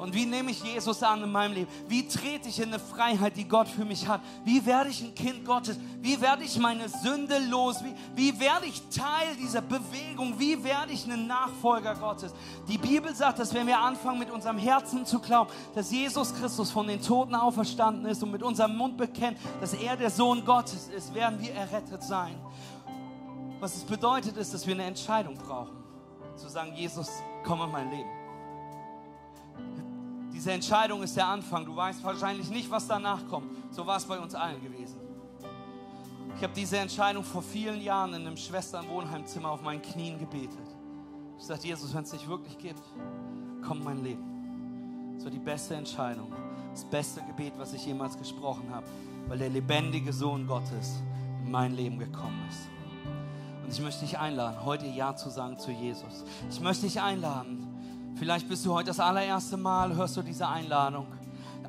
[0.00, 1.70] Und wie nehme ich Jesus an in meinem Leben?
[1.86, 4.22] Wie trete ich in eine Freiheit, die Gott für mich hat?
[4.46, 5.78] Wie werde ich ein Kind Gottes?
[6.00, 7.84] Wie werde ich meine Sünde los?
[7.84, 10.38] Wie, wie werde ich Teil dieser Bewegung?
[10.38, 12.32] Wie werde ich ein Nachfolger Gottes?
[12.66, 16.70] Die Bibel sagt, dass wenn wir anfangen mit unserem Herzen zu glauben, dass Jesus Christus
[16.70, 20.88] von den Toten auferstanden ist und mit unserem Mund bekennt, dass er der Sohn Gottes
[20.88, 22.34] ist, werden wir errettet sein.
[23.60, 25.76] Was es bedeutet ist, dass wir eine Entscheidung brauchen.
[26.36, 27.10] Zu sagen, Jesus,
[27.44, 28.20] komm in mein Leben.
[30.40, 31.66] Diese Entscheidung ist der Anfang.
[31.66, 33.50] Du weißt wahrscheinlich nicht, was danach kommt.
[33.74, 34.98] So war es bei uns allen gewesen.
[36.34, 40.56] Ich habe diese Entscheidung vor vielen Jahren in einem Schwesternwohnheimzimmer auf meinen Knien gebetet.
[41.38, 42.80] Ich sagte, Jesus, wenn es dich wirklich gibt,
[43.60, 45.12] komm in mein Leben.
[45.16, 46.32] Das war die beste Entscheidung,
[46.70, 48.86] das beste Gebet, was ich jemals gesprochen habe,
[49.28, 51.02] weil der lebendige Sohn Gottes
[51.44, 52.70] in mein Leben gekommen ist.
[53.62, 56.24] Und ich möchte dich einladen, heute Ja zu sagen zu Jesus.
[56.48, 57.69] Ich möchte dich einladen,
[58.20, 61.06] Vielleicht bist du heute das allererste Mal, hörst du diese Einladung.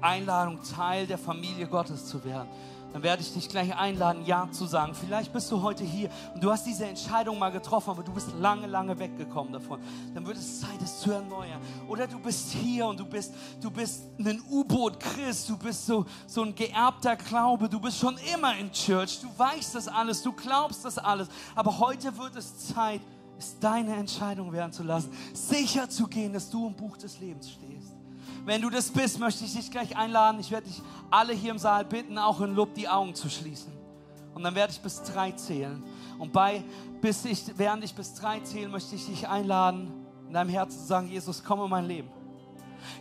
[0.01, 2.49] Einladung, Teil der Familie Gottes zu werden.
[2.91, 4.93] Dann werde ich dich gleich einladen, Ja zu sagen.
[4.93, 8.33] Vielleicht bist du heute hier und du hast diese Entscheidung mal getroffen, aber du bist
[8.37, 9.79] lange, lange weggekommen davon.
[10.13, 11.61] Dann wird es Zeit, es zu erneuern.
[11.87, 16.41] Oder du bist hier und du bist, du bist ein U-Boot-Christ, du bist so, so
[16.43, 20.83] ein geerbter Glaube, du bist schon immer in Church, du weißt das alles, du glaubst
[20.83, 21.29] das alles.
[21.55, 22.99] Aber heute wird es Zeit,
[23.41, 27.49] es deine Entscheidung werden zu lassen, sicher zu gehen, dass du im Buch des Lebens
[27.51, 27.95] stehst.
[28.45, 30.39] Wenn du das bist, möchte ich dich gleich einladen.
[30.39, 33.71] Ich werde dich alle hier im Saal bitten, auch in Lob die Augen zu schließen.
[34.33, 35.83] Und dann werde ich bis drei zählen.
[36.17, 36.63] Und bei,
[37.01, 39.91] bis ich, während ich bis drei zähle, möchte ich dich einladen,
[40.27, 42.09] in deinem Herzen zu sagen, Jesus, komm in mein Leben.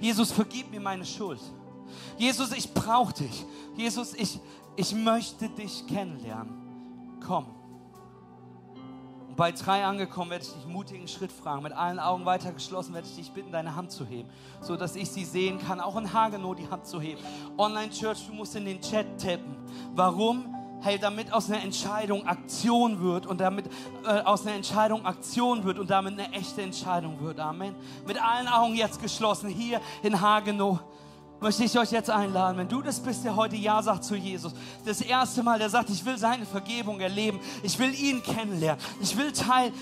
[0.01, 1.41] Jesus, vergib mir meine Schuld.
[2.19, 3.45] Jesus, ich brauche dich.
[3.77, 4.39] Jesus, ich,
[4.77, 6.53] ich möchte dich kennenlernen.
[7.25, 7.47] Komm.
[9.41, 11.63] Bei drei angekommen werde ich dich mutigen Schritt fragen.
[11.63, 14.29] Mit allen Augen weiter geschlossen werde ich dich bitten, deine Hand zu heben,
[14.61, 15.81] so dass ich sie sehen kann.
[15.81, 17.23] Auch in Hagenow die Hand zu heben.
[17.57, 19.57] Online Church, du musst in den Chat tappen.
[19.95, 20.55] Warum?
[20.83, 23.65] Hey, damit aus einer Entscheidung Aktion wird und damit
[24.05, 27.41] äh, aus einer Entscheidung Aktion wird und damit eine echte Entscheidung wird.
[27.41, 27.75] Amen.
[28.07, 30.81] Mit allen Augen jetzt geschlossen hier in Hagenow
[31.41, 34.53] möchte ich euch jetzt einladen, wenn du das bist, der heute Ja sagt zu Jesus,
[34.85, 39.17] das erste Mal, der sagt, ich will seine Vergebung erleben, ich will ihn kennenlernen, ich
[39.17, 39.73] will Teil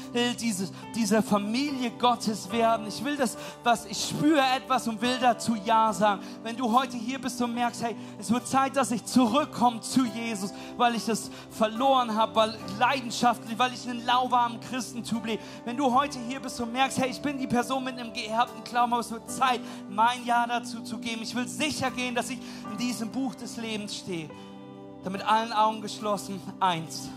[0.40, 5.56] dieses, dieser Familie Gottes werden, ich will das, was ich spüre etwas und will dazu
[5.64, 6.22] Ja sagen.
[6.42, 10.04] Wenn du heute hier bist und merkst, hey, es wird Zeit, dass ich zurückkomme zu
[10.04, 15.42] Jesus, weil ich das verloren habe, weil leidenschaftlich, weil ich einen lauwarmen Christentum lebe.
[15.64, 18.62] Wenn du heute hier bist und merkst, hey, ich bin die Person mit einem geerbten
[18.64, 21.22] Glauben, aber es wird Zeit, mein Ja dazu zu geben.
[21.22, 22.38] Ich will sicher gehen, dass ich
[22.70, 24.28] in diesem Buch des Lebens stehe.
[25.04, 26.40] Damit allen Augen geschlossen.
[26.60, 27.08] Eins.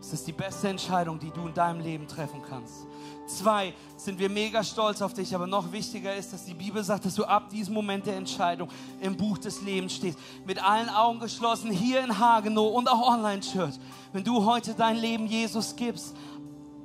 [0.00, 2.86] Es ist die beste Entscheidung, die du in deinem Leben treffen kannst.
[3.26, 7.06] Zwei, sind wir mega stolz auf dich, aber noch wichtiger ist, dass die Bibel sagt,
[7.06, 8.68] dass du ab diesem Moment der Entscheidung
[9.00, 10.18] im Buch des Lebens stehst.
[10.46, 13.76] Mit allen Augen geschlossen, hier in Hagenow und auch Online-Church.
[14.12, 16.14] Wenn du heute dein Leben Jesus gibst,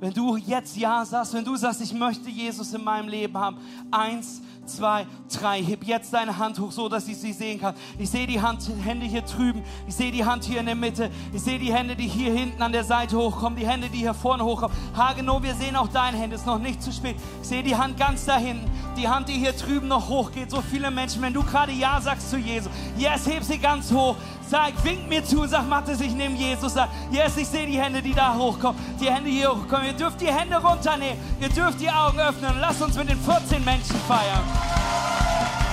[0.00, 3.58] wenn du jetzt Ja sagst, wenn du sagst, ich möchte Jesus in meinem Leben haben,
[3.90, 4.40] eins,
[4.76, 5.62] zwei, drei.
[5.62, 7.74] Heb jetzt deine Hand hoch, so dass ich sie sehen kann.
[7.98, 9.62] Ich sehe die Hand, Hände hier drüben.
[9.86, 11.10] Ich sehe die Hand hier in der Mitte.
[11.32, 13.58] Ich sehe die Hände, die hier hinten an der Seite hochkommen.
[13.58, 14.76] Die Hände, die hier vorne hochkommen.
[14.96, 16.36] Hagenow, wir sehen auch deine Hände.
[16.36, 17.16] Es ist noch nicht zu spät.
[17.42, 18.70] Ich sehe die Hand ganz da hinten.
[18.96, 20.50] Die Hand, die hier drüben noch hochgeht.
[20.50, 21.22] So viele Menschen.
[21.22, 22.70] Wenn du gerade Ja sagst zu Jesus.
[22.96, 24.16] Yes, heb sie ganz hoch.
[24.50, 26.74] Sag, wink mir zu und sag, Mathis, ich nehme Jesus.
[26.74, 28.80] Sag, yes, ich sehe die Hände, die da hochkommen.
[29.00, 29.86] Die Hände hier hochkommen.
[29.86, 31.18] Ihr dürft die Hände runternehmen.
[31.40, 32.54] Ihr dürft die Augen öffnen.
[32.54, 34.42] Und lasst uns mit den 14 Menschen feiern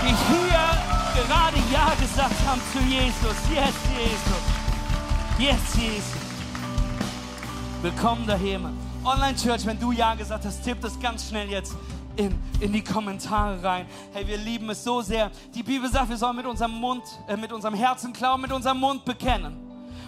[0.08, 3.38] die hier gerade Ja gesagt haben zu Jesus.
[3.54, 4.44] Yes, Jesus.
[5.38, 6.22] Yes, Jesus.
[7.82, 8.78] Willkommen daheim.
[9.04, 11.76] Online Church, wenn du Ja gesagt hast, tipp das ganz schnell jetzt
[12.18, 13.86] in, in die Kommentare rein.
[14.12, 15.32] Hey, wir lieben es so sehr.
[15.54, 18.80] Die Bibel sagt, wir sollen mit unserem Mund, äh, mit unserem Herzen glauben, mit unserem
[18.80, 19.56] Mund bekennen.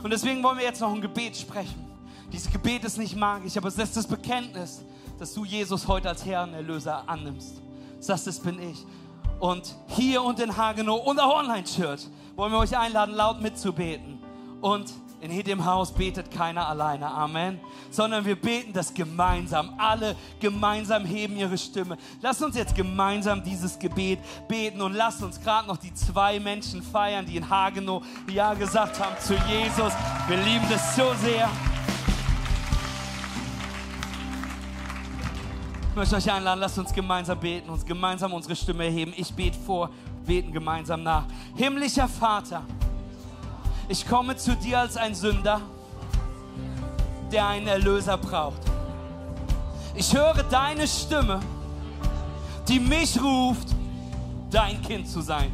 [0.03, 1.86] Und deswegen wollen wir jetzt noch ein Gebet sprechen.
[2.32, 4.84] Dieses Gebet ist nicht magisch, aber es ist das Bekenntnis,
[5.18, 7.62] dass du Jesus heute als Herrn Erlöser annimmst.
[7.99, 8.86] Sagst, das bin ich.
[9.39, 12.01] Und hier und in Hagenow und auch Online-Church
[12.36, 14.20] wollen wir euch einladen, laut mitzubeten.
[14.62, 14.91] Und
[15.22, 17.59] in jedem Haus betet keiner alleine, Amen.
[17.91, 19.74] Sondern wir beten das gemeinsam.
[19.78, 21.97] Alle gemeinsam heben ihre Stimme.
[22.22, 26.82] Lass uns jetzt gemeinsam dieses Gebet beten und lass uns gerade noch die zwei Menschen
[26.82, 29.93] feiern, die in Hagenow Ja gesagt haben zu Jesus.
[30.28, 31.49] Wir lieben das so sehr.
[35.89, 39.13] Ich möchte euch einladen, lasst uns gemeinsam beten, uns gemeinsam unsere Stimme erheben.
[39.17, 39.89] Ich bete vor,
[40.26, 41.26] beten gemeinsam nach.
[41.55, 42.61] Himmlischer Vater,
[43.90, 45.60] ich komme zu dir als ein Sünder,
[47.32, 48.62] der einen Erlöser braucht.
[49.96, 51.40] Ich höre deine Stimme,
[52.68, 53.70] die mich ruft,
[54.52, 55.52] dein Kind zu sein.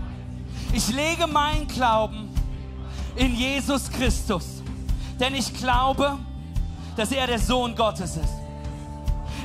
[0.74, 2.30] Ich lege meinen Glauben
[3.16, 4.62] in Jesus Christus,
[5.18, 6.18] denn ich glaube,
[6.98, 8.34] dass er der Sohn Gottes ist.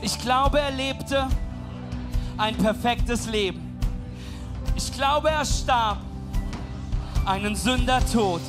[0.03, 1.28] Ich glaube, er lebte
[2.36, 3.78] ein perfektes Leben.
[4.74, 5.99] Ich glaube, er starb
[7.24, 8.41] einen Sündertod.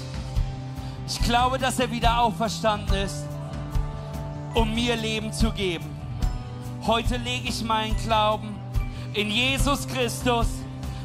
[1.13, 3.25] Ich glaube, dass er wieder auferstanden ist,
[4.53, 5.93] um mir Leben zu geben.
[6.87, 8.55] Heute lege ich meinen Glauben
[9.13, 10.47] in Jesus Christus.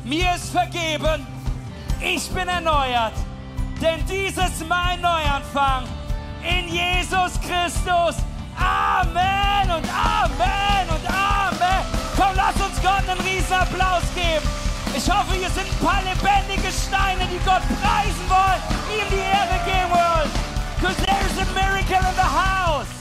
[0.05, 1.27] Mir ist vergeben.
[2.01, 3.15] Ich bin erneuert.
[3.83, 5.83] Denn dies ist mein Neuanfang.
[6.45, 8.23] In Jesus Christus.
[8.57, 11.85] Amen und Amen und Amen.
[12.17, 14.66] Komm, lass uns Gott einen riesen Applaus geben.
[14.97, 18.63] Ich hoffe, hier sind ein paar lebendige Steine, die Gott preisen wollen,
[18.97, 20.31] ihm die Ehre geben wollen.
[20.81, 22.96] Because there is a miracle in the house.